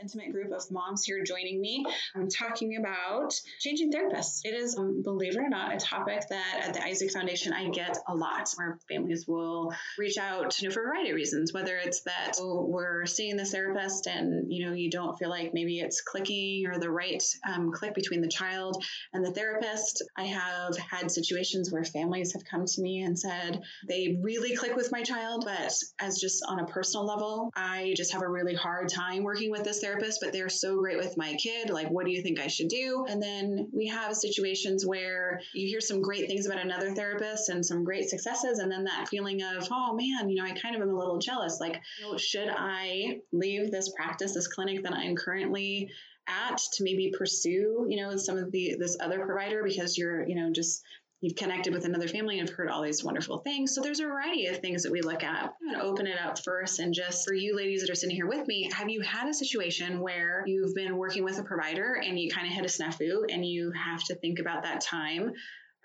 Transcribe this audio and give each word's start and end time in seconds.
intimate 0.00 0.32
group 0.32 0.52
of 0.52 0.70
moms 0.70 1.04
here 1.04 1.22
joining 1.24 1.60
me. 1.60 1.84
I'm 2.14 2.28
talking 2.28 2.76
about 2.76 3.34
changing 3.60 3.92
therapists. 3.92 4.40
It 4.44 4.54
is, 4.54 4.76
um, 4.76 5.02
believe 5.02 5.36
it 5.36 5.40
or 5.40 5.48
not, 5.48 5.74
a 5.74 5.78
topic 5.78 6.28
that 6.28 6.60
at 6.62 6.74
the 6.74 6.82
Isaac 6.82 7.10
Foundation 7.12 7.52
I 7.52 7.68
get 7.70 7.98
a 8.06 8.14
lot 8.14 8.50
where 8.56 8.78
families 8.88 9.26
will 9.26 9.72
reach 9.98 10.18
out 10.18 10.60
you 10.60 10.68
know, 10.68 10.74
for 10.74 10.82
a 10.82 10.84
variety 10.88 11.10
of 11.10 11.16
reasons, 11.16 11.52
whether 11.52 11.76
it's 11.76 12.02
that 12.02 12.34
oh, 12.40 12.66
we're 12.66 13.06
seeing 13.06 13.36
this 13.36 13.52
therapist 13.52 14.06
and 14.06 14.52
you 14.52 14.66
know 14.66 14.72
you 14.72 14.90
don't 14.90 15.18
feel 15.18 15.30
like 15.30 15.54
maybe 15.54 15.80
it's 15.80 16.00
clicking 16.00 16.66
or 16.66 16.78
the 16.78 16.90
right 16.90 17.22
um, 17.50 17.72
click 17.72 17.94
between 17.94 18.20
the 18.20 18.28
child 18.28 18.82
and 19.12 19.24
the 19.24 19.30
therapist. 19.30 20.02
I 20.16 20.24
have 20.24 20.76
had 20.76 21.10
situations 21.10 21.70
where 21.70 21.84
families 21.84 22.32
have 22.32 22.44
come 22.44 22.64
to 22.66 22.80
me 22.80 23.02
and 23.02 23.18
said 23.18 23.62
they 23.88 24.18
really 24.20 24.56
click 24.56 24.76
with 24.76 24.92
my 24.92 25.02
child, 25.02 25.44
but 25.46 25.72
as 25.98 26.18
just 26.18 26.44
on 26.48 26.60
a 26.60 26.66
personal 26.66 27.06
level, 27.06 27.50
I 27.54 27.94
just 27.96 28.12
have 28.12 28.22
a 28.22 28.28
really 28.28 28.54
hard 28.54 28.88
time 28.88 29.22
working 29.22 29.50
with 29.50 29.64
this 29.64 29.80
therapist, 29.86 30.20
but 30.20 30.32
they're 30.32 30.48
so 30.48 30.78
great 30.78 30.98
with 30.98 31.16
my 31.16 31.34
kid. 31.34 31.70
Like, 31.70 31.88
what 31.88 32.04
do 32.04 32.10
you 32.10 32.22
think 32.22 32.40
I 32.40 32.48
should 32.48 32.68
do? 32.68 33.06
And 33.08 33.22
then 33.22 33.68
we 33.72 33.86
have 33.88 34.14
situations 34.16 34.84
where 34.84 35.40
you 35.54 35.68
hear 35.68 35.80
some 35.80 36.02
great 36.02 36.26
things 36.28 36.46
about 36.46 36.64
another 36.64 36.94
therapist 36.94 37.48
and 37.48 37.64
some 37.64 37.84
great 37.84 38.08
successes. 38.08 38.58
And 38.58 38.70
then 38.70 38.84
that 38.84 39.08
feeling 39.08 39.42
of, 39.42 39.68
oh 39.70 39.94
man, 39.94 40.28
you 40.28 40.36
know, 40.36 40.44
I 40.44 40.52
kind 40.52 40.74
of 40.74 40.82
am 40.82 40.90
a 40.90 40.98
little 40.98 41.18
jealous. 41.18 41.58
Like, 41.60 41.80
you 41.98 42.10
know, 42.10 42.18
should 42.18 42.48
I 42.48 43.20
leave 43.32 43.70
this 43.70 43.90
practice, 43.90 44.34
this 44.34 44.48
clinic 44.48 44.82
that 44.82 44.92
I'm 44.92 45.14
currently 45.14 45.90
at 46.28 46.58
to 46.74 46.82
maybe 46.82 47.12
pursue, 47.16 47.86
you 47.88 47.96
know, 47.96 48.16
some 48.16 48.36
of 48.36 48.50
the 48.50 48.76
this 48.78 48.96
other 49.00 49.24
provider 49.24 49.62
because 49.62 49.96
you're, 49.96 50.26
you 50.26 50.34
know, 50.34 50.52
just 50.52 50.82
you've 51.20 51.36
connected 51.36 51.72
with 51.72 51.84
another 51.84 52.08
family 52.08 52.38
and 52.38 52.48
have 52.48 52.56
heard 52.56 52.68
all 52.68 52.82
these 52.82 53.02
wonderful 53.02 53.38
things. 53.38 53.74
So 53.74 53.80
there's 53.80 54.00
a 54.00 54.06
variety 54.06 54.46
of 54.46 54.58
things 54.58 54.82
that 54.82 54.92
we 54.92 55.00
look 55.00 55.24
at. 55.24 55.44
I'm 55.44 55.72
going 55.72 55.80
to 55.80 55.84
open 55.84 56.06
it 56.06 56.20
up 56.20 56.38
first. 56.38 56.78
And 56.78 56.92
just 56.92 57.26
for 57.26 57.34
you 57.34 57.56
ladies 57.56 57.80
that 57.80 57.90
are 57.90 57.94
sitting 57.94 58.14
here 58.14 58.26
with 58.26 58.46
me, 58.46 58.70
have 58.72 58.88
you 58.88 59.00
had 59.00 59.28
a 59.28 59.34
situation 59.34 60.00
where 60.00 60.44
you've 60.46 60.74
been 60.74 60.96
working 60.96 61.24
with 61.24 61.38
a 61.38 61.42
provider 61.42 61.94
and 61.94 62.18
you 62.18 62.30
kind 62.30 62.46
of 62.46 62.52
hit 62.52 62.64
a 62.64 62.68
snafu 62.68 63.24
and 63.30 63.44
you 63.44 63.72
have 63.72 64.02
to 64.04 64.14
think 64.14 64.38
about 64.38 64.64
that 64.64 64.80
time? 64.80 65.32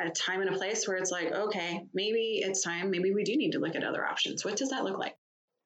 A 0.01 0.09
time 0.09 0.41
and 0.41 0.49
a 0.49 0.57
place 0.57 0.87
where 0.87 0.97
it's 0.97 1.11
like, 1.11 1.31
okay, 1.31 1.85
maybe 1.93 2.41
it's 2.43 2.63
time. 2.63 2.89
Maybe 2.89 3.11
we 3.11 3.23
do 3.23 3.37
need 3.37 3.51
to 3.51 3.59
look 3.59 3.75
at 3.75 3.83
other 3.83 4.03
options. 4.03 4.43
What 4.43 4.57
does 4.57 4.69
that 4.69 4.83
look 4.83 4.97
like? 4.97 5.15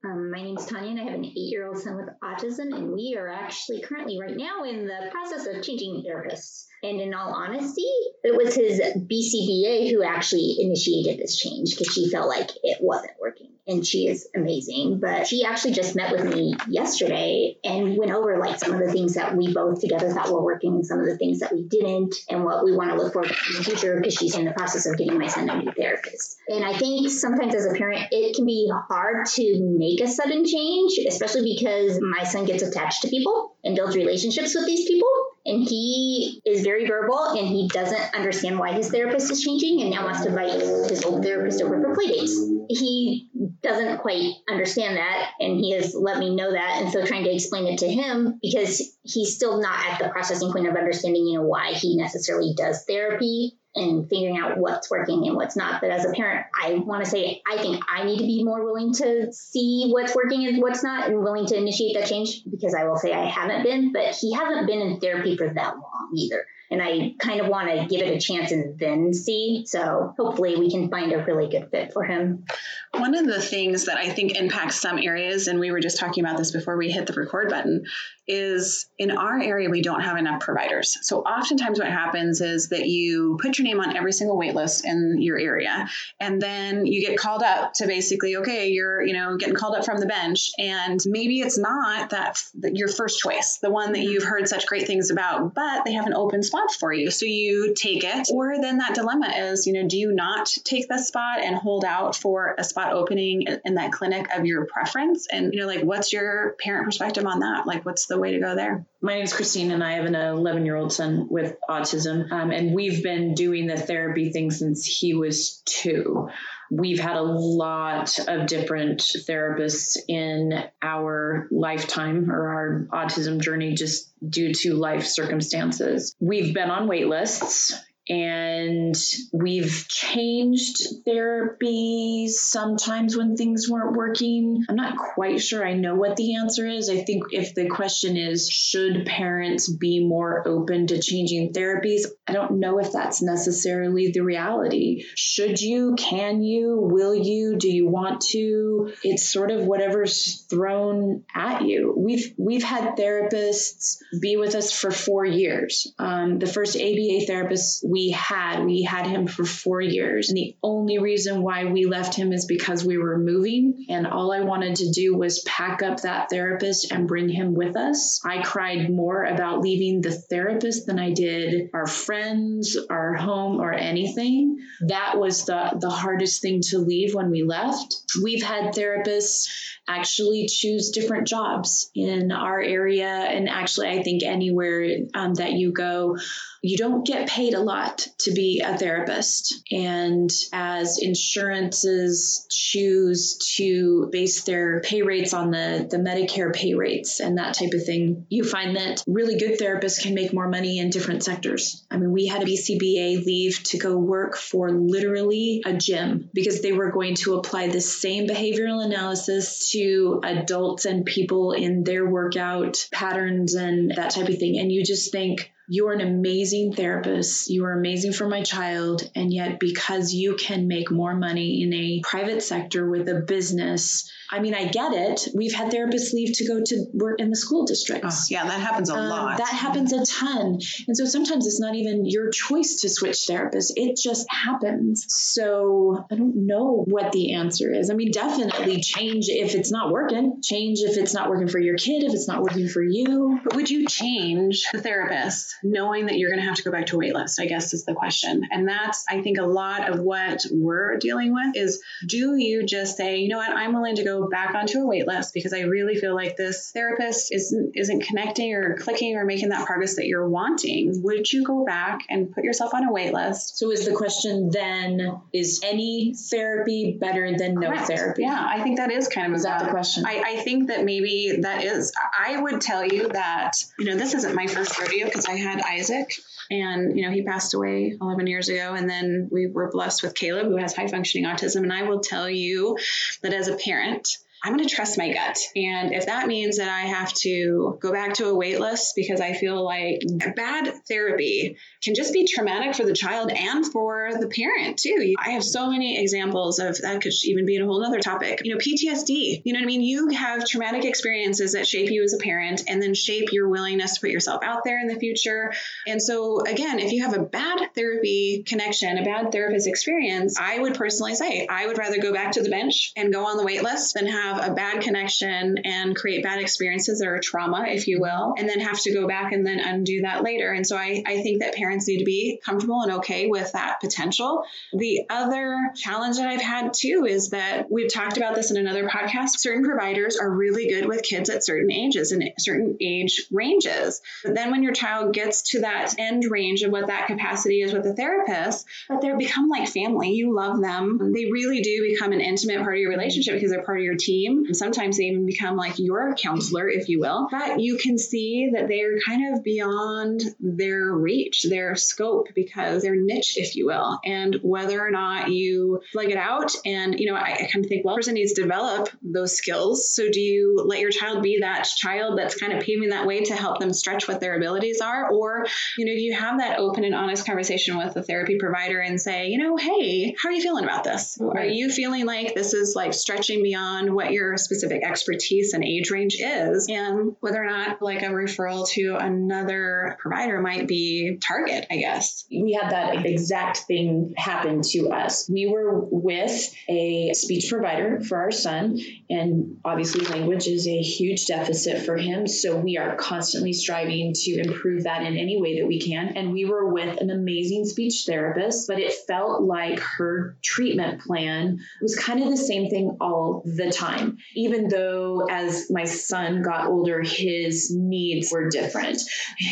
Um, 0.06 0.30
my 0.30 0.42
name 0.42 0.58
is 0.58 0.66
Tanya, 0.66 0.92
and 0.92 1.00
I 1.00 1.04
have 1.04 1.14
an 1.14 1.26
eight 1.26 1.34
year 1.36 1.68
old 1.68 1.80
son 1.80 1.96
with 1.96 2.10
autism, 2.24 2.76
and 2.76 2.92
we 2.92 3.16
are 3.18 3.28
actually 3.28 3.82
currently 3.82 4.20
right 4.20 4.36
now 4.36 4.64
in 4.64 4.86
the 4.86 5.10
process 5.10 5.48
of 5.48 5.64
changing 5.64 6.04
therapists. 6.06 6.66
And 6.86 7.02
in 7.02 7.16
all 7.16 7.34
honesty, 7.34 7.90
it 8.24 8.38
was 8.38 8.54
his 8.54 8.80
BCBA 8.80 9.90
who 9.90 10.04
actually 10.04 10.58
initiated 10.60 11.18
this 11.18 11.36
change 11.36 11.72
because 11.72 11.92
she 11.92 12.12
felt 12.12 12.28
like 12.28 12.52
it 12.62 12.78
wasn't 12.80 13.14
working. 13.20 13.50
And 13.68 13.84
she 13.84 14.08
is 14.08 14.28
amazing. 14.36 15.00
But 15.00 15.26
she 15.26 15.44
actually 15.44 15.74
just 15.74 15.96
met 15.96 16.12
with 16.12 16.32
me 16.32 16.56
yesterday 16.68 17.58
and 17.64 17.98
went 17.98 18.12
over 18.12 18.38
like 18.38 18.60
some 18.60 18.74
of 18.74 18.80
the 18.80 18.92
things 18.92 19.16
that 19.16 19.36
we 19.36 19.52
both 19.52 19.82
together 19.82 20.12
thought 20.12 20.32
were 20.32 20.44
working 20.44 20.76
and 20.76 20.86
some 20.86 21.00
of 21.00 21.08
the 21.08 21.18
things 21.18 21.40
that 21.40 21.52
we 21.52 21.64
didn't 21.64 22.14
and 22.30 22.44
what 22.44 22.64
we 22.64 22.76
want 22.76 22.92
to 22.92 22.98
look 22.98 23.14
for 23.14 23.24
in 23.24 23.30
the 23.30 23.64
future 23.64 23.96
because 23.98 24.14
she's 24.14 24.36
in 24.36 24.46
the 24.46 24.54
process 24.54 24.86
of 24.86 24.96
getting 24.96 25.18
my 25.18 25.26
son 25.26 25.50
a 25.50 25.64
new 25.64 25.72
therapist. 25.72 26.38
And 26.48 26.64
I 26.64 26.78
think 26.78 27.10
sometimes 27.10 27.56
as 27.56 27.66
a 27.66 27.74
parent, 27.74 28.10
it 28.12 28.36
can 28.36 28.46
be 28.46 28.72
hard 28.88 29.26
to 29.26 29.76
make 29.76 30.02
a 30.02 30.08
sudden 30.08 30.46
change, 30.46 31.00
especially 31.08 31.56
because 31.56 32.00
my 32.00 32.26
son 32.26 32.46
gets 32.46 32.62
attached 32.62 33.02
to 33.02 33.08
people 33.08 33.56
and 33.64 33.76
builds 33.76 33.96
relationships 33.96 34.54
with 34.54 34.68
these 34.68 34.88
people 34.88 35.10
and 35.46 35.64
he 35.68 36.42
is 36.46 36.64
very 36.64 36.88
verbal 36.88 37.38
and 37.38 37.48
he 37.48 37.68
doesn't 37.68 38.16
understand 38.16 38.58
why 38.58 38.74
his 38.74 38.90
therapist 38.90 39.32
is 39.32 39.44
changing 39.44 39.82
and 39.82 39.92
now 39.92 40.06
wants 40.06 40.22
to 40.22 40.30
invite 40.30 40.54
his 40.54 41.06
old 41.06 41.24
therapist 41.24 41.62
over 41.62 41.80
for 41.80 41.96
playdates. 41.96 42.66
He 42.68 43.30
doesn't 43.62 44.00
quite 44.00 44.34
understand 44.50 44.98
that 44.98 45.32
and 45.40 45.58
he 45.58 45.72
has 45.74 45.94
let 45.94 46.18
me 46.18 46.36
know 46.36 46.52
that 46.52 46.82
and 46.82 46.92
so 46.92 47.06
trying 47.06 47.24
to 47.26 47.34
explain 47.34 47.68
it 47.68 47.80
to 47.80 47.88
him 47.88 48.40
because 48.42 48.98
he's 49.04 49.36
still 49.36 49.62
not 49.62 49.86
at 49.86 50.00
the 50.00 50.10
processing 50.10 50.52
point 50.52 50.68
of 50.68 50.76
understanding 50.76 51.28
you 51.28 51.38
know 51.40 51.46
why 51.46 51.74
he 51.74 51.96
necessarily 51.96 52.54
does 52.58 52.84
therapy 52.86 53.58
and 53.76 54.10
figuring 54.10 54.38
out 54.38 54.58
what's 54.58 54.90
working 54.90 55.28
and 55.28 55.36
what's 55.36 55.56
not. 55.56 55.82
But 55.82 55.92
as 55.92 56.06
a 56.06 56.12
parent, 56.12 56.46
I 56.60 56.76
want 56.76 57.04
to 57.04 57.10
say 57.10 57.42
I 57.48 57.58
think 57.58 57.84
I 57.90 58.06
need 58.06 58.20
to 58.20 58.26
be 58.26 58.44
more 58.44 58.64
willing 58.64 58.94
to 58.96 59.32
see 59.34 59.90
what's 59.90 60.16
working 60.16 60.48
and 60.48 60.62
what's 60.62 60.84
not 60.84 61.08
and 61.08 61.20
willing 61.20 61.46
to 61.48 61.58
initiate 61.58 61.96
that 61.96 62.08
change 62.08 62.44
because 62.50 62.74
I 62.74 62.86
will 62.86 62.98
say 62.98 63.14
I 63.14 63.26
haven't 63.26 63.64
been, 63.64 63.92
but 63.92 64.16
he 64.16 64.34
hasn't 64.34 64.68
been 64.68 64.80
in 64.80 65.00
therapy 65.00 65.36
for 65.36 65.48
that 65.54 65.76
long 65.76 66.12
either 66.16 66.46
and 66.72 66.82
I 66.82 67.16
kind 67.20 67.42
of 67.42 67.48
want 67.48 67.70
to 67.70 67.86
give 67.88 68.06
it 68.06 68.16
a 68.16 68.20
chance 68.20 68.52
and 68.52 68.78
then 68.80 69.14
see. 69.14 69.64
So 69.68 70.14
hopefully 70.18 70.56
we 70.56 70.72
can 70.72 70.90
find 70.90 71.12
a 71.12 71.24
really 71.24 71.48
good 71.48 71.70
fit 71.72 71.94
for 71.94 72.04
him. 72.04 72.46
One 72.94 73.16
of 73.16 73.26
the 73.26 73.42
things 73.42 73.86
that 73.86 73.98
I 73.98 74.10
think 74.10 74.36
impacts 74.36 74.80
some 74.80 74.98
areas, 74.98 75.48
and 75.48 75.60
we 75.60 75.72
were 75.72 75.80
just 75.80 76.00
talking 76.00 76.24
about 76.24 76.38
this 76.38 76.52
before 76.52 76.78
we 76.78 76.90
hit 76.90 77.08
the 77.08 77.14
record 77.14 77.50
button, 77.50 77.84
is 78.28 78.88
in 78.98 79.12
our 79.12 79.40
area 79.40 79.70
we 79.70 79.82
don't 79.82 80.02
have 80.02 80.18
enough 80.18 80.40
providers. 80.40 80.98
So 81.02 81.20
oftentimes 81.20 81.78
what 81.78 81.90
happens 81.90 82.42
is 82.42 82.70
that 82.70 82.88
you 82.88 83.38
put 83.40 83.60
your 83.60 83.68
name 83.68 83.80
on 83.80 83.96
every 83.96 84.14
single 84.14 84.38
wait 84.38 84.56
list 84.56 84.86
in 84.86 85.22
your 85.22 85.38
area, 85.38 85.88
and 86.20 86.42
then 86.42 86.86
you 86.88 87.02
get 87.06 87.18
called 87.18 87.44
up 87.44 87.74
to 87.74 87.88
basically, 87.88 88.38
okay, 88.38 88.70
you're 88.70 89.04
you 89.04 89.14
know 89.14 89.38
getting 89.38 89.56
called 89.56 89.76
up 89.76 89.86
from 89.86 90.00
the 90.00 90.08
bench, 90.08 90.50
and 90.58 91.00
maybe 91.06 91.42
it's 91.42 91.58
not 91.58 92.10
that, 92.12 92.42
your 92.74 92.88
first 92.88 93.20
choice, 93.20 93.60
the 93.62 93.70
one 93.70 93.94
that 93.94 94.02
you've 94.02 94.24
heard 94.24 94.48
such 94.48 94.66
great 94.66 94.88
things 94.88 95.12
about, 95.12 95.54
but 95.54 95.86
they 95.86 95.94
have 95.94 96.08
an 96.08 96.14
open 96.16 96.42
spot 96.42 96.55
spot 96.56 96.72
for 96.72 96.94
you. 96.94 97.12
So 97.12 97.26
you 97.26 97.74
take 97.74 98.04
it. 98.04 98.30
Or 98.32 98.60
then 98.60 98.78
that 98.80 98.96
dilemma 98.96 99.32
is, 99.36 99.68
you 99.68 99.74
know, 99.74 99.88
do 99.88 99.98
you 99.98 100.14
not 100.14 100.48
take 100.64 100.88
the 100.88 100.98
spot 100.98 101.40
and 101.42 101.56
hold 101.56 101.86
out 101.86 102.16
for 102.16 102.56
a 102.58 102.64
spot 102.64 102.94
opening 102.94 103.48
in 103.64 103.76
that 103.76 103.92
clinic 103.92 104.28
of 104.36 104.46
your 104.46 104.66
preference? 104.66 105.28
And, 105.28 105.54
you 105.54 105.62
know, 105.62 105.68
like, 105.68 105.82
what's 105.82 106.14
your 106.14 106.56
parent 106.60 106.86
perspective 106.86 107.26
on 107.26 107.40
that? 107.40 107.68
Like, 107.68 107.86
what's 107.86 108.06
the 108.06 108.18
way 108.18 108.34
to 108.34 108.40
go 108.40 108.56
there? 108.56 108.86
My 109.02 109.16
name 109.16 109.24
is 109.24 109.34
Christine, 109.34 109.72
and 109.72 109.84
I 109.84 109.94
have 109.94 110.06
an 110.06 110.16
11 110.16 110.66
year 110.66 110.76
old 110.76 110.92
son 110.92 111.28
with 111.30 111.58
autism. 111.70 112.32
Um, 112.32 112.52
and 112.52 112.74
we've 112.74 113.04
been 113.04 113.36
doing 113.36 113.68
the 113.68 113.78
therapy 113.78 114.32
thing 114.32 114.52
since 114.52 114.86
he 114.86 115.14
was 115.14 115.62
two. 115.66 116.30
We've 116.72 117.00
had 117.00 117.16
a 117.16 117.22
lot 117.22 118.18
of 118.28 118.48
different 118.48 119.00
therapists 119.00 119.98
in 120.08 120.64
our 120.82 121.48
lifetime 121.52 122.32
or 122.32 122.50
our 122.50 122.88
autism 123.06 123.40
journey 123.42 123.74
just 123.76 124.12
due 124.28 124.54
to 124.54 124.74
life 124.74 125.06
circumstances. 125.06 126.16
We've 126.20 126.54
been 126.54 126.70
on 126.70 126.88
wait 126.88 127.08
lists 127.08 127.74
and 128.08 128.96
we've 129.34 129.86
changed 129.88 130.78
therapies 131.08 132.32
sometimes 132.32 133.18
when 133.18 133.36
things 133.36 133.68
weren't 133.70 133.96
working. 133.96 134.64
I'm 134.70 134.76
not 134.76 134.98
quite 134.98 135.42
sure 135.42 135.66
I 135.66 135.74
know 135.74 135.96
what 135.96 136.16
the 136.16 136.36
answer 136.36 136.68
is. 136.68 136.90
I 136.90 137.04
think 137.04 137.26
if 137.32 137.56
the 137.56 137.68
question 137.68 138.16
is, 138.16 138.50
should 138.50 139.06
parents 139.06 139.72
be 139.72 140.06
more 140.06 140.48
open 140.48 140.88
to 140.88 141.02
changing 141.02 141.54
therapies? 141.54 142.06
I 142.28 142.34
don't 142.34 142.60
know 142.60 142.80
if 142.80 142.92
that's 142.92 143.22
necessarily 143.22 144.12
the 144.12 144.22
reality. 144.22 145.04
Should 145.16 145.60
you? 145.60 145.96
Can 145.98 146.44
you? 146.44 146.78
Will 146.80 147.16
you? 147.16 147.58
Do 147.58 147.72
you 147.72 147.88
want 147.88 148.22
to? 148.32 148.94
It's 149.04 149.28
sort 149.28 149.52
of 149.52 149.66
whatever's 149.66 150.46
thrown 150.50 151.24
at 151.34 151.64
you. 151.64 151.94
We've 151.98 152.34
we've 152.38 152.64
had 152.64 152.96
therapists 152.98 153.98
be 154.20 154.38
with 154.38 154.56
us 154.56 154.72
for 154.72 154.92
four 154.92 155.26
years. 155.26 155.94
Um, 155.98 156.40
the 156.40 156.48
first 156.48 156.76
ABA 156.76 157.26
therapist 157.26 157.86
we 157.96 158.10
had. 158.10 158.66
We 158.66 158.84
had 158.84 159.08
him 159.08 159.26
for 159.26 159.46
four 159.46 159.80
years. 159.80 160.28
And 160.28 160.38
the 160.38 160.54
only 160.62 161.00
reason 161.00 161.42
why 161.42 161.64
we 161.64 161.86
left 161.86 162.14
him 162.14 162.34
is 162.34 162.46
because 162.46 162.84
we 162.84 162.98
were 162.98 163.18
moving. 163.18 163.86
And 163.88 164.06
all 164.06 164.34
I 164.34 164.42
wanted 164.42 164.76
to 164.76 164.92
do 164.92 165.16
was 165.16 165.42
pack 165.44 165.82
up 165.82 166.02
that 166.02 166.30
therapist 166.30 166.92
and 166.92 167.08
bring 167.08 167.30
him 167.30 167.54
with 167.54 167.78
us. 167.78 168.20
I 168.26 168.42
cried 168.42 168.92
more 168.92 169.24
about 169.24 169.62
leaving 169.62 170.02
the 170.02 170.12
therapist 170.12 170.88
than 170.88 171.00
I 171.00 171.14
did 171.14 171.70
our 171.74 171.88
friends, 171.88 172.78
our 172.90 173.14
home, 173.14 173.62
or 173.62 173.72
anything. 173.72 174.58
That 174.88 175.18
was 175.18 175.46
the, 175.46 175.78
the 175.80 175.90
hardest 175.90 176.42
thing 176.42 176.60
to 176.72 176.80
leave 176.80 177.16
when 177.16 177.32
we 177.32 177.44
left. 177.44 177.96
We've 178.22 178.44
had 178.44 178.76
therapists 178.76 179.48
actually 179.88 180.48
choose 180.48 180.90
different 180.90 181.28
jobs 181.28 181.92
in 181.94 182.32
our 182.32 182.60
area 182.60 183.08
and 183.08 183.48
actually 183.48 183.88
i 183.88 184.02
think 184.02 184.24
anywhere 184.24 184.98
um, 185.14 185.36
that 185.36 185.54
you 185.54 185.72
go 185.72 186.18
you 186.66 186.78
don't 186.78 187.06
get 187.06 187.30
paid 187.30 187.54
a 187.54 187.60
lot 187.60 188.08
to 188.18 188.32
be 188.32 188.62
a 188.66 188.76
therapist. 188.76 189.54
And 189.72 190.32
as 190.52 190.98
insurances 191.00 192.48
choose 192.50 193.38
to 193.58 194.10
base 194.12 194.44
their 194.46 194.82
pay 194.82 195.04
rates 195.04 195.36
on 195.36 195.52
the, 195.52 195.88
the 195.90 195.98
Medicare 195.98 196.52
pay 196.52 196.74
rates 196.74 197.20
and 197.20 197.38
that 197.38 197.54
type 197.54 197.74
of 197.74 197.86
thing, 197.86 198.26
you 198.30 198.44
find 198.44 198.78
that 198.78 199.04
really 199.06 199.38
good 199.38 199.60
therapists 199.60 200.02
can 200.02 200.16
make 200.16 200.34
more 200.34 200.50
money 200.50 200.80
in 200.80 200.90
different 200.90 201.24
sectors. 201.24 201.86
I 201.92 201.98
mean, 201.98 202.12
we 202.12 202.26
had 202.26 202.42
a 202.42 202.46
BCBA 202.46 203.24
leave 203.24 203.62
to 203.66 203.78
go 203.78 203.96
work 203.96 204.36
for 204.36 204.72
literally 204.72 205.62
a 205.68 205.74
gym 205.74 206.32
because 206.34 206.64
they 206.64 206.72
were 206.72 206.92
going 206.92 207.14
to 207.16 207.36
apply 207.36 207.68
the 207.68 207.82
same 207.82 208.28
behavioral 208.28 208.84
analysis 208.84 209.70
to 209.74 210.20
adults 210.24 210.86
and 210.86 211.06
people 211.06 211.52
in 211.52 211.84
their 211.84 212.10
workout 212.10 212.88
patterns 212.92 213.54
and 213.54 213.92
that 213.92 214.12
type 214.12 214.30
of 214.30 214.40
thing. 214.40 214.58
And 214.58 214.72
you 214.72 214.84
just 214.84 215.12
think, 215.12 215.52
you 215.68 215.88
are 215.88 215.94
an 215.94 216.02
amazing 216.02 216.74
therapist. 216.74 217.50
You 217.50 217.66
are 217.66 217.74
amazing 217.74 218.14
for 218.14 218.28
my 218.28 218.44
child. 218.44 219.10
And 219.16 219.34
yet, 219.34 219.60
because 219.60 220.14
you 220.14 220.36
can 220.36 220.68
make 220.68 220.92
more 220.92 221.16
money 221.16 221.64
in 221.64 221.74
a 221.74 222.02
private 222.04 222.44
sector 222.44 222.90
with 222.90 223.10
a 223.10 223.22
business, 223.22 224.12
I 224.32 224.40
mean, 224.40 224.54
I 224.54 224.66
get 224.68 224.94
it. 224.94 225.28
We've 225.34 225.54
had 225.54 225.72
therapists 225.72 226.14
leave 226.14 226.36
to 226.38 226.48
go 226.48 226.62
to 226.64 226.86
work 226.94 227.20
in 227.20 227.30
the 227.30 227.36
school 227.36 227.66
districts. 227.66 228.24
Oh, 228.24 228.26
yeah, 228.30 228.46
that 228.46 228.60
happens 228.60 228.90
a 228.90 228.96
um, 228.96 229.10
lot. 229.10 229.38
That 229.38 229.48
happens 229.48 229.94
a 229.94 230.06
ton. 230.06 230.60
And 230.88 230.98
so 230.98 231.06
sometimes 231.06 231.48
it's 231.48 231.60
not 231.60 231.76
even 231.76 232.06
your 232.06 232.30
choice 232.32 232.82
to 232.82 232.90
switch 232.90 233.26
therapists, 233.30 233.72
it 233.76 233.98
just 233.98 234.28
happens. 234.30 235.06
So 235.10 236.06
I 236.12 236.16
don't 236.16 236.48
know 236.48 236.84
what 236.88 237.12
the 237.12 237.34
answer 237.34 237.72
is. 237.74 237.90
I 237.90 237.94
mean, 237.94 238.12
definitely 238.12 238.82
change 238.82 239.28
if 239.30 239.56
it's 239.56 239.72
not 239.72 239.92
working, 239.92 240.42
change 240.44 240.80
if 240.80 240.98
it's 240.98 241.14
not 241.14 241.30
working 241.30 241.48
for 241.48 241.60
your 241.60 241.78
kid, 241.78 242.04
if 242.04 242.14
it's 242.14 242.28
not 242.28 242.42
working 242.42 242.68
for 242.68 242.84
you. 242.84 243.40
But 243.44 243.56
would 243.56 243.70
you 243.70 243.88
change 243.88 244.66
the 244.72 244.82
therapist 244.82 245.55
knowing 245.64 246.06
that 246.08 246.18
you're 246.18 246.30
going 246.30 246.42
to 246.42 246.48
have 246.48 246.56
to 246.58 246.64
go 246.64 246.72
back 246.72 246.88
to 246.88 246.96
a 246.96 247.00
wait? 247.00 247.16
I 247.40 247.46
guess 247.46 247.74
is 247.74 247.86
the 247.86 247.94
question. 247.94 248.44
And 248.52 248.68
that's, 248.68 249.06
I 249.10 249.22
think, 249.22 249.38
a 249.38 249.46
lot 249.46 249.90
of 249.90 250.00
what 250.00 250.46
we're 250.52 250.98
dealing 250.98 251.34
with 251.34 251.56
is 251.56 251.82
do 252.06 252.36
you 252.36 252.66
just 252.66 252.98
say, 252.98 253.18
you 253.18 253.30
know 253.30 253.38
what, 253.38 253.56
I'm 253.56 253.74
willing 253.74 253.96
to 253.96 254.04
go 254.04 254.28
back 254.28 254.54
onto 254.54 254.80
a 254.80 254.86
waitlist 254.86 255.34
because 255.34 255.54
I 255.54 255.62
really 255.62 255.96
feel 255.96 256.14
like 256.14 256.36
this 256.36 256.72
therapist 256.72 257.34
isn't 257.34 257.72
isn't 257.76 258.04
connecting 258.04 258.54
or 258.54 258.76
clicking 258.78 259.16
or 259.16 259.26
making 259.26 259.50
that 259.50 259.66
progress 259.66 259.96
that 259.96 260.08
you're 260.08 260.28
wanting, 260.28 261.02
would 261.04 261.32
you 261.32 261.46
go 261.46 261.66
back 261.66 262.02
and 262.10 262.34
put 262.34 262.44
yourself 262.44 262.74
on 262.74 262.84
a 262.84 262.92
waitlist? 262.92 263.56
So 263.56 263.72
is 263.72 263.86
the 263.86 263.94
question 263.94 264.50
then 264.52 265.22
is 265.34 265.62
any 265.64 266.16
therapy 266.30 266.98
better 267.00 267.38
than 267.38 267.56
no 267.56 267.70
Correct. 267.70 267.88
therapy? 267.88 268.24
Yeah, 268.24 268.46
I 268.48 268.62
think 268.62 268.78
that 268.78 268.92
is 268.92 269.08
kind 269.08 269.28
of 269.28 269.38
is 269.38 269.44
that 269.44 269.64
the 269.64 269.70
question. 269.70 270.06
I, 270.06 270.24
I 270.26 270.36
think 270.38 270.68
that 270.68 270.84
maybe 270.84 271.38
that 271.42 271.64
is. 271.64 271.94
I 272.18 272.42
would 272.42 272.62
tell 272.62 272.84
you 272.86 273.08
that 273.10 273.54
you 273.80 273.86
know 273.86 273.96
this 273.96 274.14
isn't 274.14 274.36
my 274.36 274.48
first 274.48 274.80
rodeo 274.80 275.06
because 275.06 275.26
I 275.26 275.36
had 275.46 275.62
Isaac 275.62 276.12
and, 276.52 276.98
you 276.98 277.06
know, 277.06 277.12
he 277.12 277.24
passed 277.24 277.54
away 277.54 277.98
11 278.00 278.28
years 278.28 278.50
ago. 278.50 278.74
And 278.74 278.90
then 278.90 279.30
we 279.32 279.48
were 279.48 279.72
blessed 279.72 280.04
with 280.04 280.16
Caleb, 280.16 280.48
who 280.48 280.58
has 280.58 280.76
high 280.76 280.88
functioning 280.88 281.30
autism. 281.30 281.64
And 281.64 281.74
I 281.74 281.84
will 281.84 282.00
tell 282.00 282.30
you 282.30 282.78
that 283.22 283.34
as 283.34 283.48
a 283.48 283.56
parent, 283.56 284.08
I'm 284.46 284.56
going 284.56 284.70
to 284.70 284.76
trust 284.76 285.00
my 285.00 285.12
gut. 285.12 285.40
And 285.56 285.92
if 285.92 286.06
that 286.06 286.28
means 286.28 286.58
that 286.58 286.70
I 286.70 286.82
have 286.82 287.12
to 287.16 287.80
go 287.82 287.92
back 287.92 288.14
to 288.16 288.28
a 288.28 288.36
wait 288.36 288.60
list 288.60 288.94
because 288.96 289.20
I 289.20 289.34
feel 289.34 289.66
like 289.66 290.04
bad 290.36 290.72
therapy 290.88 291.58
can 291.84 291.96
just 291.96 292.14
be 292.14 292.28
traumatic 292.28 292.76
for 292.76 292.84
the 292.86 292.94
child 292.94 293.32
and 293.32 293.66
for 293.66 294.12
the 294.20 294.28
parent 294.28 294.78
too. 294.78 295.16
I 295.18 295.32
have 295.32 295.44
so 295.44 295.72
many 295.72 296.00
examples 296.00 296.60
of 296.60 296.80
that 296.84 297.02
could 297.02 297.14
even 297.24 297.48
be 297.48 297.58
a 297.58 297.66
whole 297.66 297.84
other 297.84 298.00
topic. 298.00 298.42
You 298.44 298.54
know, 298.54 298.60
PTSD, 298.60 299.42
you 299.44 299.54
know 299.54 299.58
what 299.62 299.64
I 299.64 299.66
mean? 299.66 299.82
You 299.82 300.10
have 300.10 300.46
traumatic 300.46 300.86
experiences 300.86 301.54
that 301.54 301.66
shape 301.66 301.90
you 301.90 302.04
as 302.04 302.14
a 302.14 302.18
parent 302.18 302.66
and 302.68 302.80
then 302.80 302.94
shape 302.94 303.32
your 303.32 303.50
willingness 303.50 303.96
to 303.96 304.02
put 304.02 304.12
yourself 304.12 304.44
out 304.44 304.64
there 304.64 304.80
in 304.80 304.86
the 304.86 305.00
future. 305.00 305.54
And 305.88 306.00
so 306.00 306.42
again, 306.42 306.78
if 306.78 306.92
you 306.92 307.04
have 307.04 307.16
a 307.16 307.24
bad 307.24 307.72
therapy 307.74 308.44
connection, 308.46 308.96
a 309.00 309.04
bad 309.04 309.32
therapist 309.32 309.68
experience, 309.68 310.38
I 310.40 310.60
would 310.60 310.76
personally 310.76 311.16
say 311.16 311.48
I 311.50 311.66
would 311.66 311.80
rather 311.80 312.00
go 312.00 312.14
back 312.14 312.34
to 312.34 312.44
the 312.44 312.52
bench 312.52 312.92
and 312.96 313.12
go 313.12 313.26
on 313.26 313.38
the 313.38 313.44
wait 313.44 313.64
list 313.64 313.96
than 313.96 314.06
have 314.06 314.35
have 314.36 314.52
a 314.52 314.54
bad 314.54 314.82
connection 314.82 315.58
and 315.64 315.96
create 315.96 316.24
bad 316.24 316.40
experiences 316.40 317.02
or 317.02 317.20
trauma, 317.20 317.66
if 317.68 317.88
you 317.88 318.00
will, 318.00 318.34
and 318.38 318.48
then 318.48 318.60
have 318.60 318.80
to 318.82 318.94
go 318.94 319.08
back 319.08 319.32
and 319.32 319.46
then 319.46 319.60
undo 319.60 320.02
that 320.02 320.24
later. 320.24 320.52
And 320.52 320.66
so 320.66 320.78
I, 320.78 321.04
I 321.06 321.22
think 321.22 321.42
that 321.42 321.56
parents 321.56 321.88
need 321.88 322.00
to 322.00 322.06
be 322.06 322.40
comfortable 322.44 322.82
and 322.82 322.94
okay 322.94 323.28
with 323.28 323.52
that 323.54 323.80
potential. 323.82 324.44
The 324.74 325.02
other 325.10 325.72
challenge 325.76 326.18
that 326.18 326.28
I've 326.28 326.42
had 326.42 326.74
too 326.74 327.06
is 327.08 327.30
that 327.30 327.68
we've 327.70 327.92
talked 327.92 328.18
about 328.18 328.36
this 328.36 328.52
in 328.52 328.58
another 328.58 328.88
podcast. 328.88 329.38
Certain 329.38 329.64
providers 329.64 330.18
are 330.18 330.30
really 330.30 330.68
good 330.68 330.86
with 330.86 331.04
kids 331.04 331.30
at 331.30 331.44
certain 331.44 331.72
ages 331.72 332.12
and 332.12 332.24
certain 332.38 332.78
age 332.82 333.24
ranges. 333.32 334.02
But 334.24 334.36
then 334.36 334.52
when 334.52 334.64
your 334.64 334.74
child 334.74 335.14
gets 335.14 335.52
to 335.52 335.62
that 335.62 335.96
end 335.98 336.26
range 336.30 336.62
of 336.62 336.72
what 336.72 336.88
that 336.88 337.08
capacity 337.08 337.62
is 337.62 337.74
with 337.74 337.86
a 337.86 337.94
therapist, 337.94 338.66
but 338.90 339.02
they 339.02 339.16
become 339.16 339.50
like 339.50 339.68
family. 339.68 340.12
You 340.12 340.36
love 340.36 340.62
them. 340.62 341.14
They 341.14 341.32
really 341.32 341.62
do 341.62 341.88
become 341.90 342.12
an 342.12 342.22
intimate 342.22 342.60
part 342.60 342.76
of 342.76 342.80
your 342.80 342.90
relationship 342.90 343.36
because 343.36 343.52
they're 343.52 343.64
part 343.64 343.80
of 343.80 343.84
your 343.84 343.96
team 343.96 344.25
team. 344.26 344.46
And 344.46 344.56
sometimes 344.56 344.98
they 344.98 345.06
even 345.06 345.26
become 345.26 345.56
like 345.56 345.80
your 345.80 346.16
counselor, 346.16 346.70
if 346.70 346.90
you 346.90 347.00
will. 347.00 347.28
But 347.30 347.60
you 347.60 347.78
can 347.78 347.98
see 347.98 348.52
that 348.54 348.68
they're 348.68 349.00
kind 349.06 349.34
of 349.34 349.44
beyond 349.44 350.22
their 350.40 350.92
reach, 350.92 351.44
their 351.44 351.76
scope, 351.76 352.28
because 352.36 352.84
they're 352.84 352.96
niche, 352.96 353.38
if 353.38 353.56
you 353.56 353.66
will. 353.68 354.00
And 354.04 354.38
whether 354.42 354.80
or 354.80 354.92
not 354.92 355.30
you 355.30 355.82
flag 355.92 356.12
it 356.12 356.18
out, 356.18 356.52
and 356.66 357.00
you 357.00 357.12
know, 357.12 357.18
I, 357.18 357.34
I 357.34 357.50
kind 357.52 357.66
of 357.66 357.70
think, 357.70 357.86
well, 357.86 357.96
person 357.96 358.16
needs 358.16 358.34
to 358.34 358.42
develop 358.42 358.90
those 359.02 359.36
skills. 359.36 359.90
So 359.94 360.10
do 360.12 360.20
you 360.20 360.64
let 360.66 360.80
your 360.80 360.92
child 360.92 361.24
be 361.24 361.40
that 361.42 361.68
child 361.78 362.18
that's 362.18 362.36
kind 362.36 362.54
of 362.54 362.64
paving 362.64 362.90
that 362.90 363.08
way 363.08 363.24
to 363.26 363.36
help 363.36 363.60
them 363.60 363.74
stretch 363.74 364.08
what 364.08 364.20
their 364.20 364.38
abilities 364.38 364.82
are? 364.82 365.12
Or, 365.12 365.46
you 365.78 365.86
know, 365.86 365.94
do 365.94 366.02
you 366.02 366.14
have 366.14 366.40
that 366.40 366.60
open 366.60 366.84
and 366.84 366.96
honest 366.96 367.26
conversation 367.26 367.78
with 367.78 367.94
the 367.94 368.04
therapy 368.04 368.38
provider 368.38 368.80
and 368.80 369.00
say, 369.00 369.28
you 369.28 369.38
know, 369.38 369.58
hey, 369.58 370.16
how 370.22 370.30
are 370.30 370.32
you 370.32 370.42
feeling 370.42 370.64
about 370.64 370.84
this? 370.84 371.18
Are 371.20 371.46
you 371.46 371.70
feeling 371.70 372.06
like 372.06 372.34
this 372.36 372.54
is 372.54 372.76
like 372.76 372.94
stretching 372.94 373.44
beyond 373.44 373.94
what 373.94 374.05
your 374.12 374.38
specific 374.38 374.84
expertise 374.84 375.54
and 375.54 375.64
age 375.64 375.92
range 375.92 376.18
is, 376.20 376.68
and 376.70 377.16
whether 377.20 377.42
or 377.42 377.48
not 377.48 377.82
like 377.82 378.02
a 378.02 378.08
referral 378.08 378.68
to 378.70 378.96
another 378.96 379.98
provider 380.00 380.42
might 380.42 380.68
be 380.68 381.18
target, 381.22 381.68
I 381.70 381.78
guess. 381.78 382.26
We 382.30 382.58
had 382.60 382.72
that 382.72 383.06
exact 383.06 383.60
thing 383.60 384.14
happen 384.18 384.62
to 384.62 384.90
us. 384.90 385.30
We 385.30 385.48
were 385.48 385.80
with 385.80 386.54
a 386.70 387.14
speech 387.14 387.50
provider 387.50 388.02
for 388.02 388.18
our 388.18 388.32
son, 388.32 388.80
and 389.10 389.58
obviously, 389.64 390.06
language 390.06 390.48
is 390.48 390.68
a 390.68 390.82
huge 390.82 391.26
deficit 391.26 391.86
for 391.86 391.98
him. 391.98 392.28
So 392.28 392.58
we 392.58 392.78
are 392.78 392.96
constantly 392.96 393.54
striving 393.54 394.14
to 394.14 394.40
improve 394.40 394.84
that 394.84 395.04
in 395.04 395.18
any 395.18 395.42
way 395.42 395.60
that 395.60 395.68
we 395.68 395.80
can. 395.80 396.10
And 396.16 396.32
we 396.32 396.46
were 396.46 396.72
with 396.72 397.02
an 397.02 397.10
amazing 397.10 397.66
speech 397.66 398.04
therapist, 398.06 398.68
but 398.68 398.80
it 398.80 398.94
felt 399.08 399.42
like 399.42 399.80
her 399.80 400.38
treatment 400.44 401.02
plan 401.02 401.60
was 401.82 401.96
kind 401.96 402.22
of 402.22 402.30
the 402.30 402.38
same 402.38 402.70
thing 402.70 402.98
all 403.02 403.42
the 403.46 403.72
time 403.72 403.95
even 404.36 404.68
though 404.68 405.28
as 405.30 405.70
my 405.70 405.86
son 405.86 406.42
got 406.42 406.68
older, 406.68 407.02
his 407.02 407.72
needs 407.76 408.32
were 408.32 408.50
different. 408.50 409.02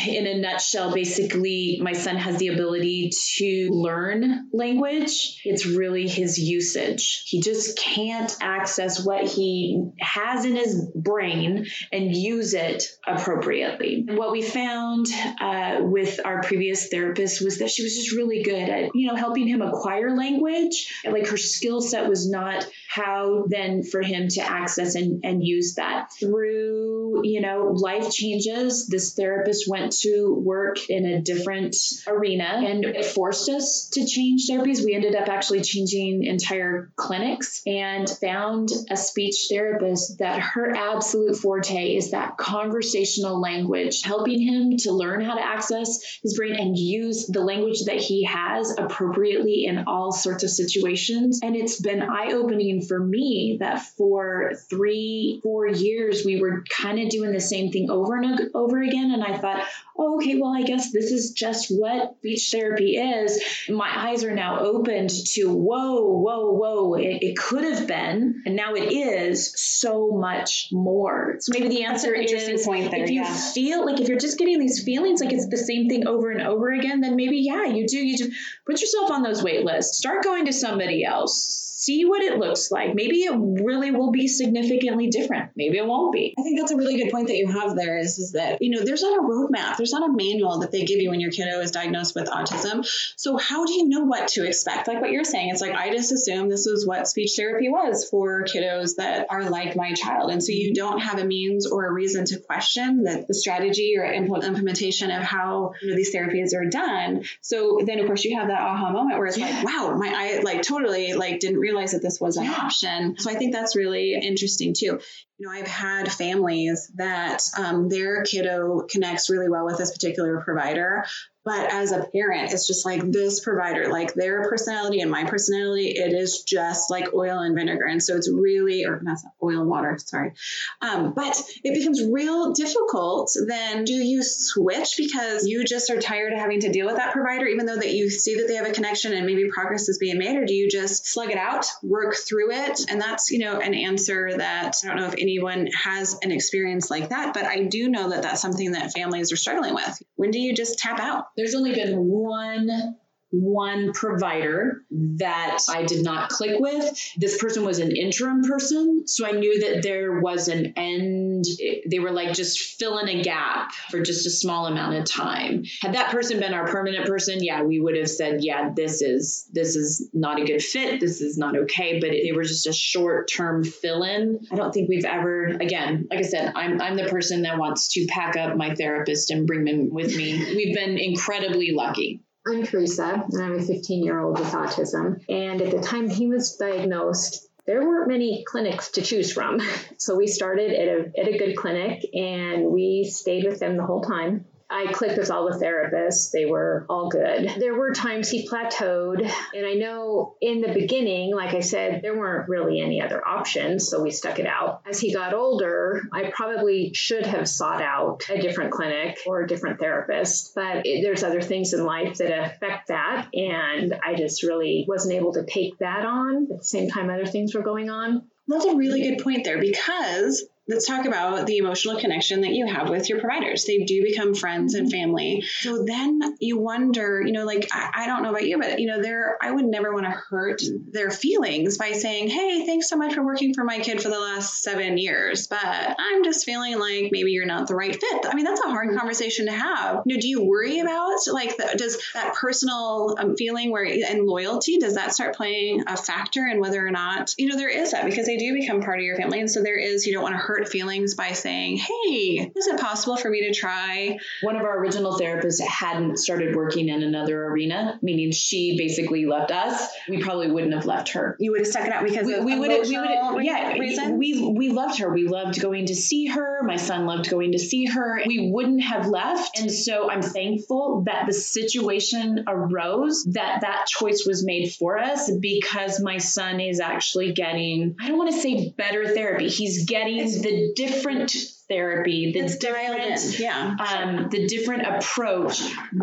In 0.06 0.26
a 0.26 0.38
nutshell, 0.38 0.92
basically, 0.92 1.78
my 1.82 1.92
son 1.92 2.16
has 2.16 2.38
the 2.38 2.48
ability 2.48 3.10
to 3.36 3.68
learn 3.70 4.48
language. 4.52 5.40
It's 5.44 5.66
really 5.66 6.08
his 6.08 6.38
usage. 6.38 7.24
He 7.26 7.40
just 7.40 7.78
can't 7.78 8.34
access 8.40 9.04
what 9.04 9.24
he 9.24 9.90
has 10.00 10.44
in 10.44 10.56
his 10.56 10.90
brain 10.94 11.66
and 11.92 12.14
use 12.14 12.54
it 12.54 12.84
appropriately. 13.06 14.06
What 14.08 14.32
we 14.32 14.42
found 14.42 15.06
uh, 15.40 15.78
with 15.80 16.20
our 16.24 16.42
previous 16.42 16.88
therapist 16.88 17.42
was 17.42 17.58
that 17.58 17.70
she 17.70 17.82
was 17.82 17.94
just 17.94 18.12
really 18.12 18.42
good 18.42 18.68
at, 18.68 18.90
you 18.94 19.08
know, 19.08 19.16
helping 19.16 19.46
him 19.46 19.62
acquire 19.62 20.16
language. 20.16 20.92
Like 21.04 21.28
her 21.28 21.36
skill 21.36 21.80
set 21.80 22.08
was 22.08 22.28
not 22.28 22.66
how 22.88 23.44
then 23.48 23.82
for 23.82 24.02
him 24.02 24.28
to 24.34 24.42
access 24.42 24.94
and, 24.94 25.24
and 25.24 25.44
use 25.44 25.74
that. 25.74 26.12
Through 26.18 27.22
you 27.24 27.40
know 27.40 27.72
life 27.74 28.12
changes 28.12 28.86
this 28.86 29.14
therapist 29.14 29.68
went 29.68 29.92
to 30.00 30.34
work 30.34 30.88
in 30.88 31.04
a 31.06 31.20
different 31.20 31.76
arena 32.06 32.44
and 32.44 32.84
it 32.84 33.04
forced 33.04 33.48
us 33.48 33.90
to 33.92 34.06
change 34.06 34.48
therapies. 34.48 34.84
We 34.84 34.94
ended 34.94 35.14
up 35.14 35.28
actually 35.28 35.62
changing 35.62 36.24
entire 36.24 36.92
clinics 36.96 37.62
and 37.66 38.08
found 38.08 38.70
a 38.90 38.96
speech 38.96 39.46
therapist 39.50 40.18
that 40.18 40.40
her 40.40 40.74
absolute 40.74 41.36
forte 41.36 41.96
is 41.96 42.10
that 42.10 42.36
conversational 42.36 43.40
language 43.40 44.02
helping 44.02 44.40
him 44.40 44.76
to 44.78 44.92
learn 44.92 45.20
how 45.20 45.34
to 45.34 45.44
access 45.44 46.00
his 46.22 46.36
brain 46.36 46.54
and 46.54 46.76
use 46.76 47.26
the 47.26 47.40
language 47.40 47.84
that 47.86 47.96
he 47.96 48.24
has 48.24 48.76
appropriately 48.76 49.64
in 49.66 49.84
all 49.86 50.12
sorts 50.12 50.44
of 50.44 50.50
situations. 50.50 51.40
And 51.42 51.56
it's 51.56 51.80
been 51.80 52.02
eye-opening 52.02 52.82
for 52.82 52.98
me 52.98 53.58
that 53.60 53.82
for 53.96 54.23
for 54.24 54.54
three, 54.70 55.40
four 55.42 55.66
years, 55.66 56.24
we 56.24 56.40
were 56.40 56.64
kind 56.70 56.98
of 56.98 57.10
doing 57.10 57.32
the 57.32 57.40
same 57.40 57.70
thing 57.70 57.90
over 57.90 58.16
and 58.16 58.50
over 58.54 58.82
again. 58.82 59.10
And 59.10 59.22
I 59.22 59.36
thought, 59.36 59.64
oh, 59.98 60.16
okay, 60.16 60.36
well, 60.40 60.54
I 60.54 60.62
guess 60.62 60.92
this 60.92 61.10
is 61.10 61.32
just 61.32 61.68
what 61.68 62.16
speech 62.18 62.50
therapy 62.50 62.96
is. 62.96 63.42
My 63.68 64.08
eyes 64.08 64.24
are 64.24 64.34
now 64.34 64.60
opened 64.60 65.10
to, 65.10 65.52
whoa, 65.52 66.18
whoa, 66.18 66.52
whoa, 66.52 66.94
it, 66.94 67.22
it 67.22 67.36
could 67.36 67.64
have 67.64 67.86
been, 67.86 68.42
and 68.46 68.56
now 68.56 68.74
it 68.74 68.92
is 68.92 69.52
so 69.56 70.10
much 70.12 70.68
more. 70.72 71.36
So 71.40 71.52
maybe 71.52 71.68
the 71.68 71.84
answer 71.84 72.14
is 72.14 72.64
point 72.64 72.90
there, 72.90 73.04
if 73.04 73.10
you 73.10 73.22
yeah. 73.22 73.34
feel 73.34 73.84
like 73.84 74.00
if 74.00 74.08
you're 74.08 74.18
just 74.18 74.38
getting 74.38 74.58
these 74.58 74.82
feelings 74.82 75.20
like 75.20 75.32
it's 75.32 75.48
the 75.48 75.58
same 75.58 75.88
thing 75.88 76.06
over 76.06 76.30
and 76.30 76.42
over 76.42 76.72
again, 76.72 77.00
then 77.00 77.16
maybe, 77.16 77.38
yeah, 77.38 77.66
you 77.66 77.86
do. 77.86 77.98
You 77.98 78.16
just 78.16 78.30
put 78.66 78.80
yourself 78.80 79.10
on 79.10 79.22
those 79.22 79.42
wait 79.42 79.64
lists, 79.64 79.98
start 79.98 80.24
going 80.24 80.46
to 80.46 80.52
somebody 80.52 81.04
else 81.04 81.64
see 81.84 82.04
what 82.04 82.22
it 82.22 82.38
looks 82.38 82.70
like. 82.70 82.94
Maybe 82.94 83.22
it 83.24 83.34
really 83.36 83.90
will 83.90 84.10
be 84.10 84.26
significantly 84.26 85.08
different. 85.08 85.50
Maybe 85.54 85.76
it 85.76 85.86
won't 85.86 86.12
be. 86.12 86.34
I 86.38 86.42
think 86.42 86.58
that's 86.58 86.72
a 86.72 86.76
really 86.76 86.96
good 86.96 87.12
point 87.12 87.28
that 87.28 87.36
you 87.36 87.46
have 87.48 87.76
there 87.76 87.98
is, 87.98 88.18
is 88.18 88.32
that, 88.32 88.62
you 88.62 88.70
know, 88.70 88.84
there's 88.84 89.02
not 89.02 89.18
a 89.18 89.22
roadmap, 89.22 89.76
there's 89.76 89.92
not 89.92 90.08
a 90.08 90.12
manual 90.12 90.60
that 90.60 90.72
they 90.72 90.84
give 90.84 91.00
you 91.00 91.10
when 91.10 91.20
your 91.20 91.30
kiddo 91.30 91.60
is 91.60 91.70
diagnosed 91.70 92.14
with 92.14 92.28
autism. 92.28 92.86
So, 93.16 93.36
how 93.36 93.66
do 93.66 93.74
you 93.74 93.88
know 93.88 94.04
what 94.04 94.28
to 94.28 94.46
expect? 94.46 94.88
Like 94.88 95.00
what 95.00 95.10
you're 95.10 95.24
saying, 95.24 95.50
it's 95.50 95.60
like, 95.60 95.74
I 95.74 95.90
just 95.90 96.12
assumed 96.12 96.50
this 96.50 96.66
was 96.66 96.86
what 96.86 97.06
speech 97.06 97.32
therapy 97.36 97.68
was 97.68 98.08
for 98.08 98.44
kiddos 98.44 98.96
that 98.96 99.26
are 99.30 99.50
like 99.50 99.76
my 99.76 99.92
child. 99.92 100.30
And 100.30 100.42
so, 100.42 100.52
you 100.52 100.74
don't 100.74 101.00
have 101.00 101.18
a 101.18 101.24
means 101.24 101.66
or 101.66 101.86
a 101.86 101.92
reason 101.92 102.24
to 102.26 102.38
question 102.38 103.04
that 103.04 103.28
the 103.28 103.34
strategy 103.34 103.94
or 103.98 104.04
implementation 104.10 105.10
of 105.10 105.22
how 105.22 105.74
you 105.82 105.90
know, 105.90 105.96
these 105.96 106.14
therapies 106.14 106.54
are 106.54 106.64
done. 106.64 107.24
So, 107.42 107.80
then 107.84 108.00
of 108.00 108.06
course, 108.06 108.24
you 108.24 108.38
have 108.38 108.48
that 108.48 108.60
aha 108.60 108.90
moment 108.90 109.18
where 109.18 109.26
it's 109.26 109.36
yeah. 109.36 109.50
like, 109.50 109.64
wow, 109.64 109.96
my 109.98 110.08
eye, 110.08 110.40
like, 110.42 110.62
totally, 110.62 111.12
like, 111.12 111.40
didn't 111.40 111.58
realize 111.58 111.73
realize 111.74 111.92
that 111.92 112.02
this 112.02 112.18
was 112.20 112.36
an 112.36 112.46
option. 112.46 113.16
So 113.18 113.30
I 113.30 113.34
think 113.34 113.52
that's 113.52 113.76
really 113.76 114.14
interesting 114.14 114.74
too. 114.76 115.00
You 115.38 115.48
know, 115.48 115.52
I've 115.52 115.66
had 115.66 116.12
families 116.12 116.90
that 116.94 117.42
um, 117.58 117.88
their 117.88 118.22
kiddo 118.22 118.86
connects 118.88 119.30
really 119.30 119.48
well 119.48 119.64
with 119.64 119.78
this 119.78 119.90
particular 119.90 120.40
provider, 120.40 121.04
but 121.44 121.70
as 121.70 121.92
a 121.92 122.06
parent, 122.10 122.52
it's 122.52 122.66
just 122.66 122.86
like 122.86 123.02
this 123.02 123.40
provider, 123.40 123.88
like 123.90 124.14
their 124.14 124.48
personality 124.48 125.00
and 125.00 125.10
my 125.10 125.24
personality, 125.24 125.88
it 125.90 126.14
is 126.14 126.42
just 126.42 126.90
like 126.90 127.12
oil 127.12 127.40
and 127.40 127.54
vinegar. 127.54 127.84
And 127.84 128.02
so 128.02 128.16
it's 128.16 128.32
really, 128.32 128.86
or 128.86 129.00
not 129.02 129.18
oil 129.42 129.60
and 129.60 129.68
water, 129.68 129.98
sorry. 129.98 130.32
Um, 130.80 131.12
but 131.12 131.38
it 131.62 131.74
becomes 131.74 132.02
real 132.02 132.52
difficult. 132.52 133.30
Then 133.46 133.84
do 133.84 133.92
you 133.92 134.22
switch 134.22 134.94
because 134.96 135.46
you 135.46 135.64
just 135.64 135.90
are 135.90 136.00
tired 136.00 136.32
of 136.32 136.38
having 136.38 136.60
to 136.60 136.72
deal 136.72 136.86
with 136.86 136.96
that 136.96 137.12
provider, 137.12 137.46
even 137.46 137.66
though 137.66 137.76
that 137.76 137.92
you 137.92 138.08
see 138.08 138.36
that 138.36 138.48
they 138.48 138.54
have 138.54 138.66
a 138.66 138.72
connection 138.72 139.12
and 139.12 139.26
maybe 139.26 139.50
progress 139.50 139.90
is 139.90 139.98
being 139.98 140.16
made? 140.16 140.36
Or 140.36 140.46
do 140.46 140.54
you 140.54 140.70
just 140.70 141.06
slug 141.06 141.30
it 141.30 141.36
out, 141.36 141.66
work 141.82 142.14
through 142.14 142.52
it? 142.52 142.80
And 142.88 142.98
that's, 142.98 143.30
you 143.30 143.40
know, 143.40 143.60
an 143.60 143.74
answer 143.74 144.34
that 144.38 144.76
I 144.82 144.86
don't 144.86 144.96
know 144.96 145.08
if 145.08 145.14
anyone 145.34 145.68
has 145.68 146.18
an 146.22 146.30
experience 146.30 146.90
like 146.90 147.08
that, 147.08 147.34
but 147.34 147.44
I 147.44 147.64
do 147.64 147.88
know 147.88 148.10
that 148.10 148.22
that's 148.22 148.40
something 148.40 148.72
that 148.72 148.92
families 148.92 149.32
are 149.32 149.36
struggling 149.36 149.74
with. 149.74 150.02
When 150.16 150.30
do 150.30 150.38
you 150.38 150.54
just 150.54 150.78
tap 150.78 151.00
out? 151.00 151.24
There's 151.36 151.54
only 151.54 151.74
been 151.74 151.96
one 151.96 152.96
one 153.40 153.92
provider 153.92 154.82
that 154.90 155.58
I 155.68 155.84
did 155.84 156.04
not 156.04 156.28
click 156.30 156.58
with. 156.58 156.98
This 157.16 157.38
person 157.38 157.64
was 157.64 157.78
an 157.78 157.94
interim 157.96 158.42
person. 158.42 159.06
So 159.06 159.26
I 159.26 159.32
knew 159.32 159.60
that 159.60 159.82
there 159.82 160.20
was 160.20 160.48
an 160.48 160.74
end. 160.76 161.44
They 161.90 161.98
were 161.98 162.12
like 162.12 162.32
just 162.32 162.78
filling 162.78 163.08
a 163.08 163.22
gap 163.22 163.72
for 163.90 164.00
just 164.00 164.26
a 164.26 164.30
small 164.30 164.66
amount 164.66 164.96
of 164.96 165.04
time. 165.04 165.64
Had 165.80 165.94
that 165.94 166.10
person 166.10 166.40
been 166.40 166.54
our 166.54 166.66
permanent 166.66 167.06
person, 167.06 167.42
yeah, 167.42 167.62
we 167.62 167.80
would 167.80 167.96
have 167.96 168.10
said, 168.10 168.42
yeah, 168.42 168.70
this 168.74 169.02
is 169.02 169.48
this 169.52 169.76
is 169.76 170.10
not 170.12 170.40
a 170.40 170.44
good 170.44 170.62
fit. 170.62 171.00
This 171.00 171.20
is 171.20 171.38
not 171.38 171.56
okay. 171.56 172.00
But 172.00 172.10
they 172.10 172.32
were 172.32 172.44
just 172.44 172.66
a 172.66 172.72
short 172.72 173.30
term 173.30 173.64
fill 173.64 174.02
in. 174.02 174.40
I 174.50 174.56
don't 174.56 174.72
think 174.72 174.88
we've 174.88 175.04
ever, 175.04 175.46
again, 175.46 176.06
like 176.10 176.20
I 176.20 176.22
said, 176.22 176.52
I'm, 176.54 176.80
I'm 176.80 176.96
the 176.96 177.04
person 177.04 177.42
that 177.42 177.58
wants 177.58 177.88
to 177.94 178.06
pack 178.06 178.36
up 178.36 178.56
my 178.56 178.74
therapist 178.74 179.30
and 179.30 179.46
bring 179.46 179.64
them 179.64 179.90
with 179.90 180.16
me. 180.16 180.54
We've 180.54 180.74
been 180.74 180.98
incredibly 180.98 181.72
lucky. 181.72 182.23
I'm 182.46 182.62
Teresa, 182.62 183.24
and 183.30 183.42
I'm 183.42 183.58
a 183.58 183.62
15 183.62 184.04
year 184.04 184.20
old 184.20 184.38
with 184.38 184.52
autism. 184.52 185.24
And 185.30 185.62
at 185.62 185.70
the 185.70 185.80
time 185.80 186.10
he 186.10 186.26
was 186.26 186.56
diagnosed, 186.56 187.48
there 187.64 187.80
weren't 187.80 188.08
many 188.08 188.44
clinics 188.46 188.90
to 188.92 189.02
choose 189.02 189.32
from. 189.32 189.60
So 189.96 190.16
we 190.16 190.26
started 190.26 190.70
at 190.70 190.88
a, 190.88 191.18
at 191.18 191.28
a 191.28 191.38
good 191.38 191.56
clinic 191.56 192.04
and 192.12 192.66
we 192.66 193.04
stayed 193.04 193.44
with 193.44 193.58
them 193.58 193.78
the 193.78 193.86
whole 193.86 194.02
time. 194.02 194.44
I 194.70 194.92
clicked 194.92 195.18
with 195.18 195.30
all 195.30 195.50
the 195.50 195.58
therapists. 195.58 196.30
They 196.30 196.46
were 196.46 196.86
all 196.88 197.08
good. 197.08 197.50
There 197.58 197.74
were 197.74 197.92
times 197.92 198.30
he 198.30 198.48
plateaued. 198.48 199.20
And 199.54 199.66
I 199.66 199.74
know 199.74 200.36
in 200.40 200.60
the 200.60 200.72
beginning, 200.72 201.34
like 201.34 201.54
I 201.54 201.60
said, 201.60 202.00
there 202.02 202.16
weren't 202.16 202.48
really 202.48 202.80
any 202.80 203.00
other 203.00 203.26
options. 203.26 203.88
So 203.88 204.02
we 204.02 204.10
stuck 204.10 204.38
it 204.38 204.46
out. 204.46 204.82
As 204.88 204.98
he 204.98 205.12
got 205.12 205.34
older, 205.34 206.02
I 206.12 206.30
probably 206.30 206.92
should 206.94 207.26
have 207.26 207.48
sought 207.48 207.82
out 207.82 208.22
a 208.28 208.40
different 208.40 208.72
clinic 208.72 209.18
or 209.26 209.42
a 209.42 209.46
different 209.46 209.78
therapist. 209.78 210.54
But 210.54 210.86
it, 210.86 211.02
there's 211.02 211.22
other 211.22 211.42
things 211.42 211.72
in 211.72 211.84
life 211.84 212.18
that 212.18 212.46
affect 212.46 212.88
that. 212.88 213.28
And 213.34 213.94
I 214.04 214.14
just 214.14 214.42
really 214.42 214.84
wasn't 214.88 215.14
able 215.14 215.34
to 215.34 215.44
take 215.44 215.78
that 215.78 216.04
on 216.04 216.48
at 216.50 216.58
the 216.58 216.64
same 216.64 216.88
time 216.88 217.10
other 217.10 217.26
things 217.26 217.54
were 217.54 217.62
going 217.62 217.90
on. 217.90 218.24
That's 218.48 218.64
a 218.64 218.76
really 218.76 219.02
good 219.02 219.22
point 219.22 219.44
there 219.44 219.58
because 219.58 220.44
let's 220.66 220.86
talk 220.86 221.04
about 221.04 221.46
the 221.46 221.58
emotional 221.58 221.98
connection 221.98 222.40
that 222.40 222.52
you 222.52 222.66
have 222.66 222.88
with 222.88 223.08
your 223.08 223.20
providers. 223.20 223.64
They 223.64 223.84
do 223.84 224.02
become 224.02 224.34
friends 224.34 224.74
and 224.74 224.90
family. 224.90 225.42
So 225.60 225.84
then 225.84 226.20
you 226.40 226.58
wonder, 226.58 227.22
you 227.24 227.32
know, 227.32 227.44
like 227.44 227.68
I, 227.72 227.90
I 227.94 228.06
don't 228.06 228.22
know 228.22 228.30
about 228.30 228.46
you, 228.46 228.58
but 228.58 228.78
you 228.78 228.86
know, 228.86 229.02
there 229.02 229.36
I 229.42 229.50
would 229.50 229.66
never 229.66 229.92
want 229.92 230.06
to 230.06 230.10
hurt 230.10 230.62
their 230.90 231.10
feelings 231.10 231.76
by 231.76 231.92
saying, 231.92 232.28
Hey, 232.28 232.64
thanks 232.64 232.88
so 232.88 232.96
much 232.96 233.14
for 233.14 233.24
working 233.24 233.52
for 233.52 233.64
my 233.64 233.78
kid 233.78 234.02
for 234.02 234.08
the 234.08 234.18
last 234.18 234.62
seven 234.62 234.96
years, 234.96 235.46
but 235.48 235.58
I'm 235.62 236.24
just 236.24 236.46
feeling 236.46 236.78
like 236.78 237.10
maybe 237.12 237.32
you're 237.32 237.46
not 237.46 237.68
the 237.68 237.74
right 237.74 237.94
fit. 237.94 238.26
I 238.26 238.34
mean, 238.34 238.44
that's 238.44 238.60
a 238.60 238.70
hard 238.70 238.96
conversation 238.96 239.46
to 239.46 239.52
have. 239.52 240.02
You 240.06 240.14
know, 240.14 240.20
do 240.20 240.28
you 240.28 240.44
worry 240.44 240.80
about 240.80 241.18
like 241.30 241.56
the, 241.56 241.74
does 241.76 241.98
that 242.14 242.34
personal 242.34 243.16
um, 243.18 243.36
feeling 243.36 243.70
where 243.70 243.84
and 243.84 244.26
loyalty 244.26 244.78
does 244.78 244.94
that 244.94 245.12
start 245.12 245.36
playing 245.36 245.84
a 245.86 245.96
factor 245.96 246.46
in 246.46 246.60
whether 246.60 246.84
or 246.84 246.90
not 246.90 247.34
you 247.36 247.48
know 247.48 247.56
there 247.56 247.68
is 247.68 247.92
that 247.92 248.04
because 248.04 248.26
they 248.26 248.36
do 248.36 248.54
become 248.54 248.80
part 248.80 248.98
of 248.98 249.04
your 249.04 249.16
family, 249.16 249.40
and 249.40 249.50
so 249.50 249.62
there 249.62 249.78
is 249.78 250.06
you 250.06 250.12
don't 250.12 250.22
want 250.22 250.34
to 250.34 250.38
hurt 250.38 250.53
hurt 250.54 250.68
feelings 250.68 251.14
by 251.14 251.32
saying, 251.32 251.76
Hey, 251.76 252.50
is 252.54 252.66
it 252.66 252.78
possible 252.78 253.16
for 253.16 253.30
me 253.30 253.46
to 253.48 253.58
try? 253.58 254.18
One 254.42 254.56
of 254.56 254.62
our 254.62 254.78
original 254.78 255.18
therapists 255.18 255.60
hadn't 255.60 256.18
started 256.18 256.54
working 256.54 256.88
in 256.88 257.02
another 257.02 257.46
arena, 257.46 257.98
meaning 258.02 258.30
she 258.30 258.76
basically 258.76 259.26
left 259.26 259.50
us. 259.50 259.88
We 260.08 260.22
probably 260.22 260.50
wouldn't 260.50 260.74
have 260.74 260.86
left 260.86 261.10
her. 261.10 261.36
You 261.38 261.52
would 261.52 261.60
have 261.60 261.66
stuck 261.66 261.86
it 261.86 261.92
out 261.92 262.04
because 262.04 262.26
we, 262.26 262.38
we 262.40 262.58
would 262.58 262.70
have, 262.70 262.88
we 262.88 262.98
would 262.98 263.44
yeah, 263.44 263.72
reason? 263.74 264.18
we, 264.18 264.48
we 264.48 264.70
loved 264.70 264.98
her. 264.98 265.12
We 265.12 265.26
loved 265.26 265.60
going 265.60 265.86
to 265.86 265.94
see 265.94 266.26
her. 266.26 266.62
My 266.62 266.76
son 266.76 267.06
loved 267.06 267.30
going 267.30 267.52
to 267.52 267.58
see 267.58 267.86
her. 267.86 268.22
We 268.26 268.50
wouldn't 268.50 268.82
have 268.82 269.06
left. 269.06 269.58
And 269.58 269.70
so 269.70 270.10
I'm 270.10 270.22
thankful 270.22 271.04
that 271.06 271.26
the 271.26 271.32
situation 271.32 272.44
arose, 272.46 273.24
that 273.32 273.62
that 273.62 273.86
choice 273.86 274.24
was 274.26 274.44
made 274.44 274.72
for 274.74 274.98
us 274.98 275.30
because 275.30 276.00
my 276.00 276.18
son 276.18 276.60
is 276.60 276.80
actually 276.80 277.32
getting, 277.32 277.96
I 278.00 278.08
don't 278.08 278.18
want 278.18 278.32
to 278.32 278.40
say 278.40 278.70
better 278.70 279.08
therapy. 279.08 279.48
He's 279.48 279.84
getting 279.86 280.18
it's 280.18 280.43
the 280.44 280.72
different 280.76 281.34
therapy, 281.74 282.32
the 282.32 282.40
it's 282.40 282.56
different, 282.56 283.38
yeah, 283.38 283.76
um, 283.78 284.28
the 284.30 284.46
different 284.46 284.86
approach 284.86 285.60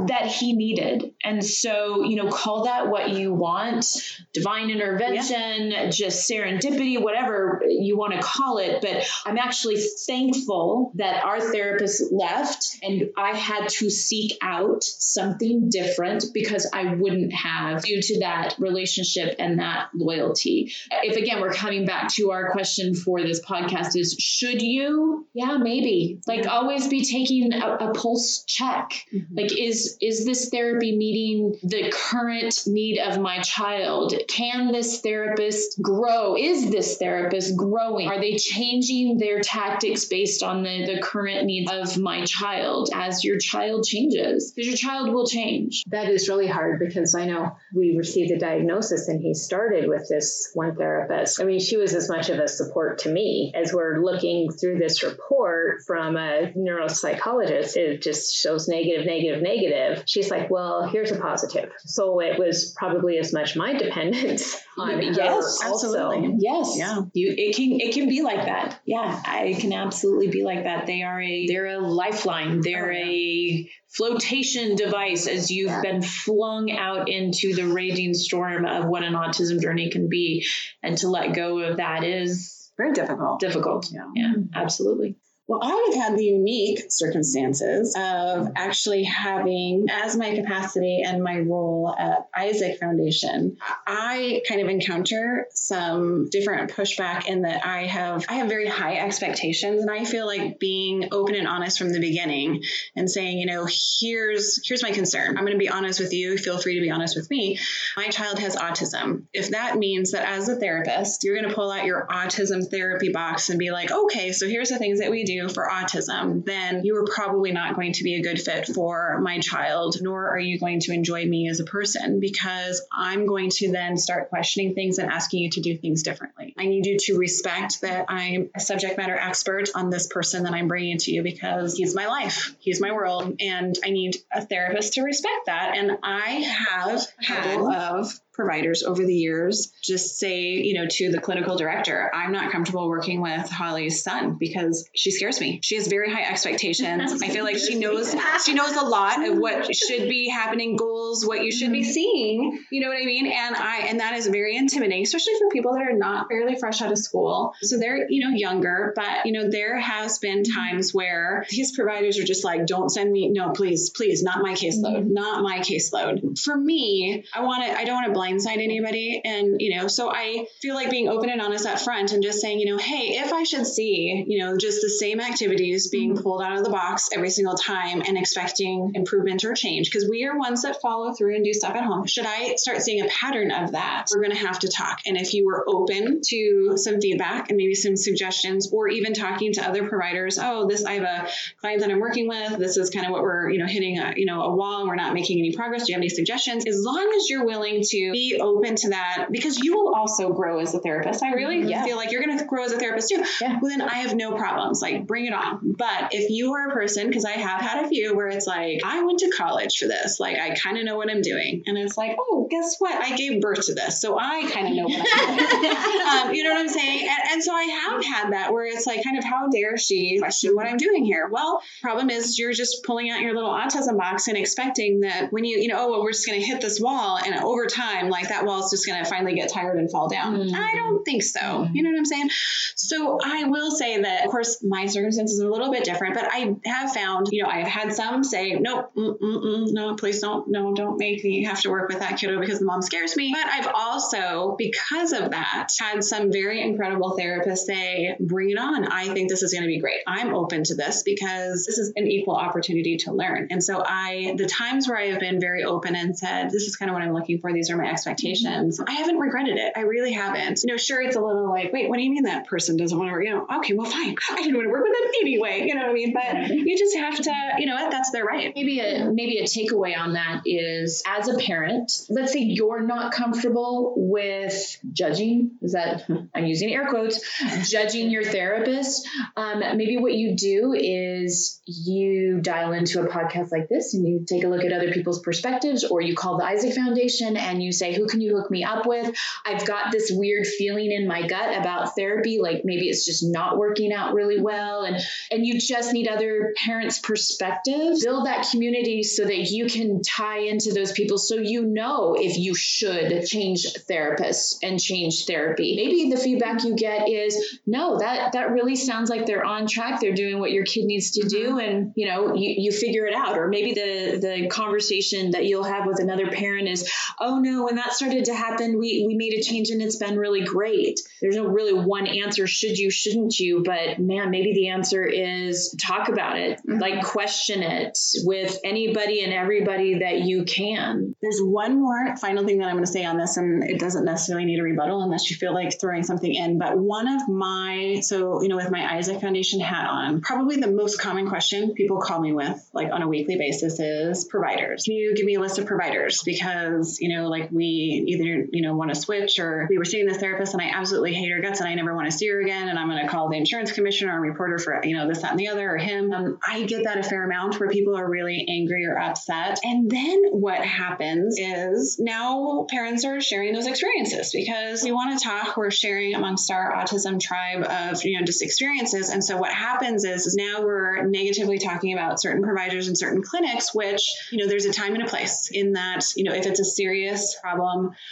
that 0.08 0.26
he 0.26 0.54
needed. 0.54 1.14
And 1.24 1.44
so, 1.44 2.04
you 2.04 2.16
know, 2.16 2.30
call 2.30 2.66
that 2.66 2.90
what 2.90 3.12
you 3.12 3.34
want, 3.34 3.86
divine 4.34 4.70
intervention, 4.70 5.72
yeah. 5.72 5.90
just 5.90 6.30
serendipity, 6.30 7.02
whatever 7.02 7.62
you 7.68 7.98
want 7.98 8.14
to 8.14 8.20
call 8.20 8.58
it. 8.58 8.82
But 8.82 9.10
I'm 9.26 9.38
actually 9.38 9.78
thankful 10.08 10.92
that 10.96 11.24
our 11.24 11.40
therapist 11.40 12.12
left 12.12 12.78
and 12.84 13.10
I 13.18 13.36
had 13.36 13.70
to 13.70 13.90
seek 13.90 14.38
out 14.42 14.84
something 14.84 15.70
different 15.70 16.26
because 16.34 16.70
I 16.74 16.96
wouldn't 16.96 17.34
have 17.34 17.84
due 17.84 18.02
to 18.02 18.20
that 18.22 18.56
relationship 18.60 19.36
and 19.40 19.60
that 19.60 19.90
loyalty. 19.94 20.74
If 20.92 21.16
again, 21.16 21.42
we're 21.42 21.54
coming 21.54 21.86
back 21.86 22.10
to 22.16 22.32
our 22.32 22.52
question 22.52 22.96
for 22.96 23.22
this 23.22 23.42
podcast 23.42 23.96
is 23.96 24.16
should 24.20 24.62
you? 24.62 25.28
Yeah, 25.34 25.52
yeah, 25.52 25.61
maybe. 25.64 26.20
Like 26.28 26.48
always 26.48 26.88
be 26.88 27.06
taking 27.06 27.54
a, 27.54 27.76
a 27.76 27.94
pulse 27.94 28.44
check. 28.46 29.06
Mm-hmm. 29.14 29.38
Like 29.38 29.58
is 29.58 29.98
is 30.02 30.26
this 30.26 30.50
therapy 30.50 30.96
meeting 30.96 31.56
the 31.64 31.92
current 31.94 32.62
need 32.68 33.00
of 33.00 33.20
my 33.20 33.40
child? 33.42 34.14
Can 34.28 34.72
this 34.72 35.02
therapist 35.02 35.82
grow? 35.82 36.36
Is 36.38 36.70
this 36.70 36.98
therapist 36.98 37.56
growing? 37.58 38.08
Are 38.08 38.20
they 38.20 38.38
changing 38.38 39.18
their 39.18 39.42
tactics 39.42 40.06
based 40.06 40.44
on 40.44 40.64
the, 40.64 40.86
the 40.86 41.02
current 41.02 41.46
needs 41.46 41.72
of 41.72 41.98
my 41.98 42.26
child 42.26 42.90
as 42.94 43.24
your 43.24 43.38
child 43.38 43.86
changes? 43.86 44.52
Because 44.52 44.68
your 44.68 44.78
child 44.78 45.14
will 45.14 45.28
change. 45.28 45.84
That 45.88 46.10
is 46.10 46.30
really 46.30 46.48
hard 46.48 46.80
because 46.80 47.16
I 47.16 47.26
know 47.26 47.58
we 47.74 47.96
received 47.98 48.32
a 48.32 48.40
diagnosis 48.40 49.08
and 49.08 49.22
he 49.22 49.34
started 49.34 49.88
with 49.88 50.08
this 50.10 50.52
one 50.54 50.76
therapist. 50.76 51.42
I 51.42 51.46
mean, 51.46 51.60
she 51.60 51.78
was 51.78 51.94
as 51.94 52.10
much 52.10 52.30
of 52.30 52.40
a 52.40 52.48
support 52.48 53.00
to 53.00 53.12
me 53.12 53.52
as 53.56 53.74
we're 53.74 54.04
looking 54.04 54.52
through 54.52 54.78
this 54.80 55.04
report 55.04 55.41
report 55.42 55.82
from 55.88 56.18
a 56.18 56.52
neuropsychologist, 56.56 57.76
it 57.76 58.02
just 58.02 58.34
shows 58.36 58.68
negative, 58.68 59.06
negative, 59.06 59.42
negative. 59.42 60.04
She's 60.06 60.30
like, 60.30 60.50
well, 60.50 60.88
here's 60.88 61.12
a 61.12 61.18
positive. 61.18 61.72
So 61.80 62.20
it 62.20 62.38
was 62.38 62.74
probably 62.78 63.18
as 63.18 63.34
much 63.34 63.56
my 63.56 63.74
dependence 63.78 64.56
on 64.78 65.02
yes, 65.02 65.62
her 65.62 65.70
absolutely. 65.70 66.28
also. 66.28 66.38
Yes. 66.40 66.76
Yeah. 66.78 67.02
You 67.14 67.34
it 67.38 67.56
can 67.56 67.80
it 67.80 67.94
can 67.94 68.08
be 68.10 68.22
like 68.22 68.46
that. 68.46 68.80
Yeah. 68.86 69.22
I 69.26 69.56
can 69.60 69.74
absolutely 69.74 70.28
be 70.30 70.44
like 70.44 70.64
that. 70.64 70.86
They 70.88 71.04
are 71.04 71.22
a 71.22 71.48
they're 71.48 71.66
a 71.68 71.80
lifeline. 71.80 72.62
They're 72.62 72.92
Oh, 72.92 72.96
yeah. 72.96 73.06
a 73.06 73.70
flotation 73.90 74.76
device 74.76 75.28
as 75.28 75.52
you've 75.52 75.70
Yeah. 75.70 75.82
been 75.82 76.02
flung 76.02 76.72
out 76.72 77.10
into 77.10 77.54
the 77.56 77.68
raging 77.68 78.14
storm 78.14 78.66
of 78.66 78.86
what 78.86 79.04
an 79.04 79.14
autism 79.14 79.62
journey 79.62 79.90
can 79.90 80.08
be. 80.10 80.46
And 80.82 80.98
to 81.00 81.10
let 81.10 81.34
go 81.36 81.60
of 81.60 81.78
that 81.78 82.04
is 82.04 82.70
Very 82.78 82.94
difficult. 82.94 83.40
difficult. 83.40 83.90
Yeah. 83.92 84.08
Yeah, 84.16 84.34
absolutely. 84.56 85.18
Well, 85.48 85.60
I 85.62 85.90
have 85.90 86.04
had 86.04 86.18
the 86.18 86.24
unique 86.24 86.86
circumstances 86.90 87.94
of 87.98 88.50
actually 88.56 89.04
having, 89.04 89.88
as 89.92 90.16
my 90.16 90.34
capacity 90.34 91.02
and 91.06 91.22
my 91.22 91.40
role 91.40 91.94
at 91.98 92.30
Isaac 92.34 92.80
Foundation, 92.80 93.58
I 93.86 94.44
kind 94.48 94.62
of 94.62 94.70
encounter 94.70 95.48
some 95.54 96.30
different 96.30 96.72
pushback 96.72 97.26
in 97.26 97.42
that 97.42 97.66
I 97.66 97.88
have 97.88 98.26
I 98.30 98.36
have 98.36 98.48
very 98.48 98.68
high 98.68 98.98
expectations, 99.00 99.82
and 99.82 99.92
I 99.92 100.06
feel 100.06 100.26
like 100.26 100.58
being 100.60 101.10
open 101.12 101.36
and 101.36 101.48
honest 101.48 101.78
from 101.80 101.92
the 101.92 102.00
beginning 102.00 102.64
and 102.96 103.10
saying, 103.10 103.40
you 103.40 103.48
know, 103.48 103.68
here's 104.00 104.66
here's 104.66 104.84
my 104.84 104.92
concern. 104.92 105.38
I'm 105.38 105.44
going 105.44 105.58
to 105.58 105.58
be 105.58 105.70
honest 105.70 106.00
with 106.00 106.14
you. 106.14 106.38
Feel 106.38 106.60
free 106.60 106.76
to 106.76 106.82
be 106.82 106.92
honest 106.92 107.18
with 107.18 107.30
me. 107.30 107.60
My 107.98 108.08
child 108.08 108.40
has 108.40 108.56
autism. 108.56 109.24
If 109.34 109.50
that 109.50 109.78
means 109.78 110.12
that 110.12 110.26
as 110.26 110.48
a 110.48 110.56
therapist, 110.56 111.24
you're 111.26 111.36
going 111.36 111.50
to 111.50 111.56
pull 111.56 111.72
out 111.72 111.86
your 111.86 112.08
autism 112.10 112.70
therapy 112.70 113.12
box 113.12 113.50
and 113.50 113.60
be 113.60 113.72
like, 113.72 113.92
okay, 113.92 114.32
so 114.32 114.48
here's 114.48 114.70
the 114.70 114.78
things 114.78 115.00
that 115.00 115.12
we 115.12 115.26
do 115.26 115.31
for 115.50 115.68
autism, 115.72 116.46
then 116.46 116.84
you 116.86 116.96
are 116.98 117.06
probably 117.06 117.52
not 117.52 117.76
going 117.76 117.94
to 117.94 118.04
be 118.04 118.16
a 118.16 118.22
good 118.22 118.42
fit 118.42 118.68
for 118.68 119.20
my 119.22 119.40
child, 119.40 119.98
nor 120.02 120.30
are 120.30 120.40
you 120.40 120.60
going 120.60 120.80
to 120.82 120.94
enjoy 120.94 121.26
me 121.26 121.50
as 121.50 121.60
a 121.60 121.64
person 121.64 122.20
because 122.20 122.82
I'm 122.92 123.26
going 123.26 123.50
to 123.52 123.72
then 123.72 123.98
start 123.98 124.30
questioning 124.30 124.74
things 124.74 124.98
and 124.98 125.12
asking 125.12 125.44
you 125.44 125.50
to 125.52 125.62
do 125.62 125.78
things 125.78 126.04
differently. 126.04 126.54
I 126.58 126.66
need 126.66 126.86
you 126.86 126.98
to 127.00 127.18
respect 127.18 127.82
that 127.82 128.06
I'm 128.10 128.50
a 128.56 128.60
subject 128.60 128.98
matter 128.98 129.16
expert 129.16 129.70
on 129.76 129.90
this 129.90 130.08
person 130.08 130.44
that 130.44 130.54
I'm 130.54 130.68
bringing 130.68 130.98
to 131.00 131.12
you 131.12 131.24
because 131.24 131.76
he's 131.78 131.96
my 131.96 132.08
life, 132.08 132.56
he's 132.60 132.82
my 132.82 132.92
world, 132.92 133.36
and 133.40 133.78
I 133.84 133.90
need 133.90 134.18
a 134.32 134.46
therapist 134.46 134.94
to 134.94 135.04
respect 135.04 135.46
that. 135.48 135.78
And 135.78 135.98
I 136.04 136.30
have 136.30 137.02
a 137.22 137.26
couple 137.26 137.72
of 137.72 138.20
providers 138.34 138.84
over 138.84 139.06
the 139.06 139.14
years 139.14 139.72
just 139.84 140.18
say, 140.18 140.42
you 140.42 140.74
know, 140.74 140.88
to 140.90 141.12
the 141.12 141.20
clinical 141.20 141.58
director, 141.58 142.10
I'm 142.14 142.32
not 142.32 142.52
comfortable 142.52 142.88
working 142.90 143.22
with 143.22 143.50
Holly's 143.50 144.04
son 144.04 144.38
because 144.40 144.90
she 144.94 145.12
scares 145.12 145.40
me. 145.40 145.60
She 145.64 145.76
has 145.76 145.88
very 145.88 146.12
high 146.12 146.24
expectations. 146.24 147.22
I 147.22 147.30
feel 147.30 147.44
like 147.44 147.58
she 147.58 147.76
knows 147.76 148.16
she 148.46 148.54
knows 148.54 148.76
a 148.76 148.86
lot 148.86 149.28
of 149.28 149.38
what 149.38 149.76
should 149.76 150.10
be 150.10 150.30
happening, 150.30 150.76
goals, 150.76 151.26
what 151.26 151.44
you 151.44 151.52
should 151.52 151.72
be 151.72 151.82
mm-hmm. 151.82 151.92
seeing. 151.92 152.60
You 152.72 152.82
know 152.82 152.90
what 152.90 152.98
I 152.98 153.06
mean? 153.06 153.28
And 153.28 153.56
I 153.56 153.86
and 153.90 154.00
that 154.00 154.16
is 154.16 154.28
very 154.28 154.56
intimidating, 154.56 155.04
especially 155.04 155.34
for 155.40 155.50
people 155.50 155.74
that 155.74 155.82
are 155.82 155.98
not 155.98 156.28
fairly 156.28 156.56
fresh 156.56 156.82
out 156.82 156.92
of 156.92 156.98
school. 156.98 157.54
So 157.62 157.78
they're, 157.78 158.10
you 158.10 158.28
know, 158.28 158.36
younger, 158.36 158.94
but 158.96 159.26
you 159.26 159.34
know, 159.34 159.50
there 159.50 159.80
has 159.80 160.20
been 160.20 160.44
times 160.44 160.94
where 160.94 161.46
these 161.50 161.76
providers 161.76 162.20
are 162.20 162.24
just 162.24 162.44
like, 162.44 162.66
don't 162.66 162.90
send 162.90 163.12
me, 163.12 163.30
no, 163.30 163.52
please, 163.52 163.90
please, 163.90 164.24
not 164.24 164.42
my 164.42 164.54
caseload, 164.54 165.04
mm-hmm. 165.04 165.14
not 165.14 165.44
my 165.44 165.60
caseload. 165.60 166.40
For 166.40 166.56
me, 166.56 167.26
I 167.34 167.44
want 167.44 167.66
to, 167.66 167.78
I 167.78 167.86
don't 167.86 167.96
want 167.96 168.08
to 168.08 168.14
blindside 168.22 168.62
anybody. 168.62 169.22
And, 169.24 169.62
you 169.62 169.76
know, 169.76 169.88
so 169.88 170.12
I 170.12 170.46
feel 170.62 170.76
like 170.76 170.90
being 170.90 171.10
open 171.10 171.30
and 171.30 171.42
honest 171.42 171.66
up 171.66 171.80
front 171.80 172.12
and 172.12 172.24
just 172.24 172.40
saying, 172.40 172.60
you 172.60 172.66
know, 172.68 172.78
hey, 172.78 173.18
if 173.18 173.34
I 173.34 173.44
should 173.44 173.66
see, 173.66 174.24
you 174.28 174.40
know, 174.40 174.58
just 174.58 174.82
the 174.82 174.90
same 174.90 175.20
activities 175.20 175.90
being 175.90 176.14
mm-hmm. 176.14 176.24
pulled 176.24 176.42
out 176.42 176.58
of 176.58 176.64
the 176.64 176.70
box 176.70 177.10
every 177.14 177.30
single 177.30 177.56
time 177.56 178.02
and 178.06 178.18
expecting 178.18 178.92
improvement 178.96 179.44
or 179.44 179.54
change, 179.54 179.90
because 179.90 180.08
we 180.10 180.26
are 180.26 180.38
ones 180.38 180.62
that 180.64 180.82
follow 180.82 181.14
through 181.14 181.36
and 181.36 181.46
do 181.46 181.54
stuff 181.54 181.76
at 181.76 181.84
home. 181.84 182.06
Should 182.06 182.26
I 182.26 182.56
start 182.56 182.82
seeing 182.82 183.04
a 183.04 183.08
pattern 183.08 183.52
of 183.52 183.72
that? 183.72 184.08
We're 184.12 184.22
going 184.22 184.36
to 184.36 184.46
have 184.46 184.60
to 184.60 184.68
talk. 184.68 185.00
And 185.06 185.18
if 185.18 185.34
you 185.34 185.46
were 185.46 185.64
open 185.68 186.22
to 186.28 186.74
some 186.76 187.02
feedback 187.02 187.50
and 187.50 187.58
maybe 187.58 187.76
some 187.76 187.96
suggestions, 187.96 188.72
or 188.72 188.88
even 188.88 189.14
talking 189.14 189.54
to 189.54 189.68
other 189.68 189.88
providers, 189.88 190.38
oh, 190.42 190.68
this, 190.68 190.86
I 190.86 190.94
have 190.94 191.04
a 191.04 191.28
client 191.60 191.82
that 191.82 191.92
I'm 191.92 192.00
working 192.00 192.28
with. 192.28 192.58
This 192.58 192.78
is 192.78 192.90
kind 192.90 193.06
of 193.06 193.12
what 193.12 193.22
we're, 193.22 193.50
you 193.50 193.60
know, 193.60 193.66
hitting 193.66 194.00
a, 194.00 194.14
you 194.16 194.26
know, 194.26 194.42
a 194.42 194.56
wall. 194.56 194.88
We're 194.88 194.96
not 194.96 195.14
making 195.14 195.40
any 195.40 195.54
progress. 195.54 195.86
Do 195.86 195.92
you 195.92 195.96
have 195.96 196.02
any 196.02 196.10
suggestions? 196.10 196.66
As 196.66 196.82
long 196.84 197.14
as 197.16 197.30
you're 197.30 197.46
willing 197.46 197.82
to 197.82 198.11
be 198.12 198.40
open 198.42 198.76
to 198.76 198.90
that, 198.90 199.28
because 199.32 199.60
you 199.60 199.76
will 199.76 199.94
also 199.94 200.32
grow 200.34 200.60
as 200.60 200.74
a 200.74 200.80
therapist. 200.80 201.24
I 201.24 201.34
really 201.34 201.62
Yeah. 201.70 201.84
feel 201.84 201.98
like 201.98 202.12
you're 202.12 202.24
going 202.24 202.38
to 202.38 202.46
grow 202.46 202.64
as 202.66 202.72
a 202.72 202.78
therapist 202.80 203.10
too. 203.10 203.24
Yeah. 203.42 203.60
Well, 203.62 203.70
then 203.70 203.82
I 203.82 203.96
have 203.96 204.16
no 204.16 204.36
problems. 204.36 204.82
Like, 204.82 205.06
bring 205.08 205.26
it 205.26 205.34
on. 205.34 205.60
But 205.78 206.10
if 206.14 206.30
you 206.30 206.54
are 206.54 206.70
a 206.70 206.74
person, 206.74 207.08
because 207.08 207.26
I 207.26 207.32
have 207.32 207.62
had 207.62 207.86
a 207.86 207.88
few 207.88 208.16
where 208.16 208.28
it's 208.28 208.48
like, 208.48 208.82
I 208.86 209.04
went 209.04 209.20
to 209.20 209.30
college 209.32 209.78
for 209.78 209.88
this. 209.88 210.20
Like, 210.20 210.38
I 210.38 210.56
kind 210.56 210.78
of 210.78 210.86
know 210.86 210.98
what 210.98 211.10
I'm 211.10 211.22
doing. 211.22 211.64
And 211.66 211.78
it's 211.78 211.98
like, 211.98 212.18
oh, 212.20 212.48
guess 212.50 212.76
what? 212.80 212.94
I 212.94 213.16
gave 213.16 213.42
birth 213.42 213.66
to 213.68 213.74
this. 213.74 214.02
So 214.02 214.18
I 214.20 214.50
kind 214.52 214.68
of 214.68 214.74
know 214.76 214.86
what 214.86 215.00
I'm 215.00 215.38
doing. 215.38 215.72
um, 216.30 216.34
you 216.34 216.44
know 216.44 216.52
what 216.52 216.60
I'm 216.62 216.70
saying? 216.70 217.02
And, 217.08 217.34
and 217.34 217.44
so 217.44 217.54
I 217.54 217.64
have 217.64 218.04
had 218.06 218.34
that 218.34 218.52
where 218.54 218.66
it's 218.66 218.86
like, 218.86 219.04
kind 219.04 219.18
of, 219.18 219.24
how 219.24 219.50
dare 219.50 219.78
she 219.78 220.18
question 220.20 220.56
what 220.56 220.68
I'm 220.68 220.78
doing 220.78 221.06
here? 221.06 221.28
Well, 221.32 221.62
problem 221.82 222.10
is 222.10 222.38
you're 222.40 222.54
just 222.54 222.84
pulling 222.84 223.10
out 223.10 223.22
your 223.22 223.34
little 223.34 223.52
autism 223.52 223.98
box 223.98 224.28
and 224.28 224.38
expecting 224.38 225.02
that 225.02 225.32
when 225.32 225.44
you, 225.46 225.58
you 225.60 225.68
know, 225.68 225.78
oh, 225.80 225.92
well, 225.92 226.02
we're 226.04 226.12
just 226.12 226.28
going 226.28 226.40
to 226.40 226.46
hit 226.46 226.62
this 226.62 226.80
wall. 226.80 227.18
And 227.18 227.36
over 227.44 227.66
time, 227.68 228.01
like 228.10 228.30
that 228.30 228.46
wall 228.46 228.64
is 228.64 228.72
just 228.72 228.86
going 228.86 229.04
to 229.04 229.10
finally 229.10 229.36
get 229.36 229.50
tired 229.52 229.78
and 229.78 229.90
fall 229.92 230.08
down. 230.08 230.36
Mhm. 230.38 230.54
I 230.54 230.76
don't 230.76 231.04
think 231.04 231.24
so. 231.24 231.68
You 231.72 231.84
know 231.84 231.92
what 231.92 231.98
I'm 231.98 232.06
saying? 232.06 232.30
So 232.76 233.20
I 233.24 233.46
will 233.46 233.72
say 233.72 234.02
that, 234.02 234.26
of 234.26 234.32
course, 234.32 234.64
my 234.64 234.86
circumstances 234.88 235.42
are 235.42 235.48
a 235.48 235.52
little 235.52 235.72
bit 235.72 235.84
different, 235.84 236.16
but 236.16 236.26
I 236.32 236.56
have 236.66 236.94
found, 236.94 237.28
you 237.32 237.44
know, 237.44 237.50
I've 237.50 237.68
had 237.68 237.94
some 237.94 238.24
say, 238.24 238.54
nope, 238.54 238.92
mm, 238.96 239.20
mm, 239.20 239.44
mm, 239.44 239.72
no, 239.72 239.96
please 239.96 240.20
don't, 240.20 240.48
no, 240.50 240.74
don't 240.74 240.98
make 240.98 241.24
me 241.24 241.44
have 241.44 241.62
to 241.62 241.70
work 241.70 241.90
with 241.90 242.00
that 242.00 242.18
kiddo 242.18 242.40
because 242.40 242.60
the 242.60 242.66
mom 242.66 242.82
scares 242.82 243.16
me. 243.16 243.34
But 243.34 243.46
I've 243.52 243.72
also, 243.74 244.56
because 244.58 245.14
of 245.14 245.32
that, 245.32 245.70
had 245.80 246.04
some 246.04 246.32
very 246.32 246.62
incredible 246.62 247.18
therapists 247.20 247.60
say, 247.60 248.16
bring 248.20 248.50
it 248.50 248.58
on. 248.58 248.86
I 248.88 249.14
think 249.14 249.30
this 249.30 249.44
is 249.44 249.54
going 249.54 249.64
to 249.64 249.68
be 249.68 249.80
great. 249.80 250.00
I'm 250.08 250.34
open 250.34 250.64
to 250.66 250.76
this 250.76 251.04
because 251.04 251.66
this 251.66 251.78
is 251.78 251.94
an 251.96 252.08
equal 252.08 252.36
opportunity 252.36 252.98
to 252.98 253.14
learn. 253.14 253.48
And 253.52 253.64
so 253.64 253.84
I, 253.86 254.36
the 254.38 254.46
times 254.46 254.88
where 254.88 254.98
I 254.98 255.08
have 255.08 255.20
been 255.20 255.40
very 255.40 255.64
open 255.64 255.96
and 255.96 256.18
said, 256.18 256.50
this 256.52 256.64
is 256.64 256.76
kind 256.76 256.90
of 256.90 256.94
what 256.94 257.04
I'm 257.04 257.14
looking 257.14 257.40
for. 257.40 257.54
These 257.54 257.70
are 257.70 257.78
my 257.78 257.91
expectations. 257.92 258.80
I 258.80 258.94
haven't 258.94 259.18
regretted 259.18 259.58
it. 259.58 259.74
I 259.76 259.82
really 259.82 260.12
haven't. 260.12 260.64
You 260.64 260.74
know, 260.74 260.78
sure, 260.78 261.02
it's 261.02 261.16
a 261.16 261.22
little 261.22 261.50
like, 261.50 261.72
wait, 261.72 261.90
what 261.90 261.98
do 261.98 262.04
you 262.04 262.12
mean 262.12 262.24
that 262.24 262.48
person 262.48 262.78
doesn't 262.78 262.98
want 262.98 263.10
to 263.10 263.14
work? 263.14 263.24
You 263.26 263.32
know, 263.32 263.48
okay, 263.58 263.74
well, 263.74 263.90
fine. 263.90 264.16
I 264.32 264.42
didn't 264.42 264.56
want 264.56 264.66
to 264.66 264.72
work 264.72 264.84
with 264.84 264.94
them 264.94 265.12
anyway. 265.22 265.66
You 265.68 265.76
know 265.76 265.82
what 265.82 265.92
I 265.92 265.94
mean? 265.94 266.14
But 266.14 266.50
you 266.50 266.78
just 266.78 266.98
have 266.98 267.20
to, 267.22 267.56
you 267.60 267.68
know, 267.68 267.76
what? 267.76 267.92
that's 267.92 268.12
their 268.12 268.26
right. 268.26 268.52
Maybe 268.56 268.80
a 268.80 269.12
maybe 269.12 269.40
a 269.40 269.44
takeaway 269.44 269.98
on 269.98 270.14
that 270.14 270.42
is 270.46 271.04
as 271.06 271.28
a 271.28 271.38
parent, 271.38 271.92
let's 272.10 272.34
say 272.34 272.40
you're 272.40 272.82
not 272.82 273.12
comfortable 273.12 273.94
with 273.98 274.78
judging. 274.92 275.52
Is 275.62 275.74
that 275.74 276.06
I'm 276.36 276.46
using 276.46 276.74
air 276.74 276.88
quotes, 276.88 277.22
judging 277.70 278.10
your 278.10 278.24
therapist. 278.24 279.08
Um, 279.36 279.60
maybe 279.78 279.98
what 279.98 280.14
you 280.14 280.36
do 280.36 280.74
is 280.74 281.62
you 281.66 282.40
dial 282.42 282.72
into 282.72 283.02
a 283.02 283.08
podcast 283.08 283.52
like 283.52 283.70
this 283.70 283.94
and 283.94 284.08
you 284.08 284.26
take 284.28 284.44
a 284.44 284.48
look 284.48 284.64
at 284.64 284.72
other 284.72 284.92
people's 284.92 285.22
perspectives, 285.22 285.84
or 285.84 286.02
you 286.02 286.16
call 286.16 286.38
the 286.38 286.46
Isaac 286.46 286.74
Foundation 286.74 287.38
and 287.38 287.62
you 287.62 287.72
say, 287.82 287.94
"Who 287.94 288.08
can 288.08 288.22
you 288.22 288.36
hook 288.36 288.50
me 288.50 288.64
up 288.64 288.86
with?" 288.86 289.16
I've 289.46 289.66
got 289.66 289.92
this 289.92 290.12
weird 290.14 290.46
feeling 290.46 290.92
in 290.92 291.08
my 291.08 291.28
gut 291.28 291.58
about 291.60 291.96
therapy, 291.96 292.40
like 292.40 292.62
maybe 292.64 292.88
it's 292.90 293.06
just 293.06 293.24
not 293.24 293.58
working 293.58 293.92
out 293.92 294.14
really 294.14 294.40
well, 294.40 294.84
and 294.84 294.98
and 295.32 295.46
you 295.46 295.60
just 295.60 295.94
need 295.94 296.08
other 296.08 296.54
parents' 296.58 297.00
perspectives. 297.00 298.04
Build 298.04 298.26
that 298.26 298.48
community 298.52 299.04
so 299.04 299.24
that 299.26 299.38
you 299.50 299.66
can 299.68 300.02
tie 300.02 300.40
into 300.40 300.74
those 300.74 300.92
people 300.92 301.18
so 301.18 301.36
you 301.36 301.66
know 301.66 302.16
if 302.18 302.38
you 302.38 302.54
should 302.56 303.26
change 303.26 303.66
therapists 303.90 304.58
and 304.64 304.80
change 304.80 305.26
therapy. 305.26 305.76
Maybe 305.76 306.10
the 306.10 306.18
feedback 306.18 306.64
you 306.64 306.76
get 306.76 307.10
is, 307.10 307.60
no, 307.66 308.00
that 308.00 308.34
that 308.34 308.52
really 308.52 308.76
sounds 308.76 309.10
like 309.10 309.26
they're 309.26 309.46
on 309.46 309.68
track. 309.68 310.00
They're 310.00 310.14
doing 310.14 310.40
what 310.40 310.52
your 310.52 310.66
kid 310.66 310.86
needs 310.86 311.12
to 311.12 311.28
do 311.28 311.50
mm-hmm. 311.50 311.60
and 311.60 311.94
you 311.96 312.08
know, 312.08 312.36
you, 312.36 312.56
you 312.58 312.72
figure 312.72 313.06
it 313.06 313.14
out. 313.14 313.38
Or 313.38 313.48
maybe 313.48 313.74
the 313.74 314.20
the 314.20 314.48
conversation 314.48 315.32
that 315.32 315.46
you'll 315.46 315.64
have 315.64 315.86
with 315.86 316.00
another 316.00 316.30
parent 316.30 316.68
is, 316.68 316.90
oh 317.20 317.40
no, 317.40 317.68
when 317.72 317.78
that 317.78 317.94
started 317.94 318.26
to 318.26 318.36
happen, 318.36 318.78
we 318.78 319.06
we 319.08 319.16
made 319.16 319.34
a 319.34 319.42
change 319.42 319.70
and 319.70 319.82
it's 319.82 319.96
been 319.96 320.18
really 320.18 320.44
great. 320.44 321.00
There's 321.22 321.38
no 321.38 321.46
really 321.46 321.74
one 321.74 322.06
answer, 322.06 322.46
should 322.46 322.78
you, 322.78 322.92
shouldn't 322.92 323.40
you, 323.40 323.64
but 323.64 323.98
man, 323.98 324.30
maybe 324.30 324.54
the 324.54 324.68
answer 324.70 325.06
is 325.06 325.74
talk 325.82 326.10
about 326.10 326.38
it, 326.38 326.60
mm-hmm. 326.60 326.80
like 326.80 327.02
question 327.02 327.64
it 327.64 327.98
with 328.26 328.58
anybody 328.66 329.24
and 329.24 329.32
everybody 329.32 330.00
that 330.00 330.20
you 330.20 330.44
can. 330.44 331.16
There's 331.22 331.40
one 331.40 331.80
more 331.80 332.18
final 332.18 332.46
thing 332.46 332.58
that 332.60 332.66
I'm 332.66 332.74
going 332.74 332.84
to 332.84 332.92
say 332.92 333.06
on 333.06 333.18
this, 333.18 333.38
and 333.38 333.64
it 333.64 333.80
doesn't 333.80 334.04
necessarily 334.04 334.46
need 334.46 334.60
a 334.60 334.64
rebuttal 334.64 335.02
unless 335.04 335.32
you 335.32 335.38
feel 335.38 335.54
like 335.54 335.80
throwing 335.80 336.04
something 336.04 336.34
in. 336.34 336.60
But 336.60 336.78
one 336.78 337.08
of 337.08 337.30
my, 337.30 338.02
so, 338.02 338.42
you 338.42 338.50
know, 338.50 338.58
with 338.58 338.70
my 338.70 338.98
Isaac 338.98 339.22
Foundation 339.22 339.62
hat 339.62 339.88
on, 339.90 340.20
probably 340.20 340.58
the 340.58 340.70
most 340.70 341.00
common 341.00 341.30
question 341.30 341.74
people 341.74 342.02
call 342.02 342.20
me 342.20 342.34
with, 342.34 342.70
like 342.74 342.92
on 342.92 343.02
a 343.02 343.08
weekly 343.08 343.38
basis, 343.38 343.80
is 343.80 344.26
providers. 344.26 344.84
Can 344.84 344.96
you 344.96 345.16
give 345.16 345.26
me 345.26 345.36
a 345.36 345.40
list 345.40 345.58
of 345.58 345.66
providers? 345.66 346.22
Because, 346.26 347.00
you 347.00 347.16
know, 347.16 347.30
like 347.30 347.50
we 347.50 347.61
we 347.62 348.04
either, 348.08 348.48
you 348.52 348.64
know, 348.64 348.76
want 348.76 348.94
to 348.94 349.00
switch 349.00 349.38
or 349.38 349.68
we 349.70 349.78
were 349.78 349.86
seeing 349.86 350.08
this 350.08 350.18
therapist 350.18 350.54
and 350.54 350.62
I 350.62 350.72
absolutely 350.74 351.14
hate 351.14 351.32
her 351.32 351.42
guts 351.42 351.60
and 351.60 351.70
I 351.70 351.76
never 351.76 351.94
want 351.96 352.10
to 352.10 352.18
see 352.18 352.28
her 352.30 352.42
again 352.42 352.70
and 352.70 352.80
I'm 352.80 352.90
going 352.90 353.04
to 353.04 353.08
call 353.08 353.30
the 353.30 353.38
insurance 353.38 353.72
commissioner 353.72 354.18
or 354.18 354.22
report 354.22 354.50
her 354.50 354.58
for, 354.58 354.82
you 354.84 354.98
know, 354.98 355.08
this, 355.08 355.22
that, 355.22 355.32
and 355.32 355.40
the 355.40 355.50
other 355.50 355.76
or 355.76 355.78
him. 355.78 356.12
Um, 356.12 356.40
I 356.46 356.64
get 356.64 356.86
that 356.86 356.98
a 356.98 357.04
fair 357.04 357.24
amount 357.24 357.60
where 357.60 357.70
people 357.70 357.96
are 357.96 358.10
really 358.10 358.46
angry 358.50 358.86
or 358.86 358.98
upset. 358.98 359.60
And 359.64 359.90
then 359.92 360.24
what 360.32 360.66
happens 360.66 361.38
is 361.40 361.98
now 362.00 362.66
parents 362.68 363.06
are 363.06 363.22
sharing 363.22 363.54
those 363.54 363.68
experiences 363.68 364.32
because 364.34 364.82
we 364.84 364.92
want 364.92 365.18
to 365.18 365.24
talk, 365.24 365.56
we're 365.56 365.70
sharing 365.70 366.16
amongst 366.16 366.50
our 366.50 366.74
autism 366.74 367.20
tribe 367.20 367.64
of, 367.64 368.04
you 368.04 368.20
know, 368.20 368.26
just 368.26 368.42
experiences. 368.42 369.10
And 369.10 369.24
so 369.24 369.38
what 369.38 369.52
happens 369.52 370.04
is, 370.04 370.26
is 370.26 370.36
now 370.36 370.64
we're 370.64 371.04
negatively 371.04 371.60
talking 371.60 371.94
about 371.94 372.20
certain 372.20 372.42
providers 372.42 372.88
and 372.88 372.98
certain 372.98 373.22
clinics, 373.22 373.76
which, 373.76 374.12
you 374.32 374.40
know, 374.40 374.48
there's 374.48 374.66
a 374.66 374.74
time 374.74 374.96
and 374.96 375.04
a 375.04 375.08
place 375.08 375.50
in 375.52 375.74
that, 375.74 376.06
you 376.16 376.24
know, 376.24 376.34
if 376.34 376.48
it's 376.48 376.60
a 376.60 376.66
serious 376.66 377.36
problem, 377.40 377.51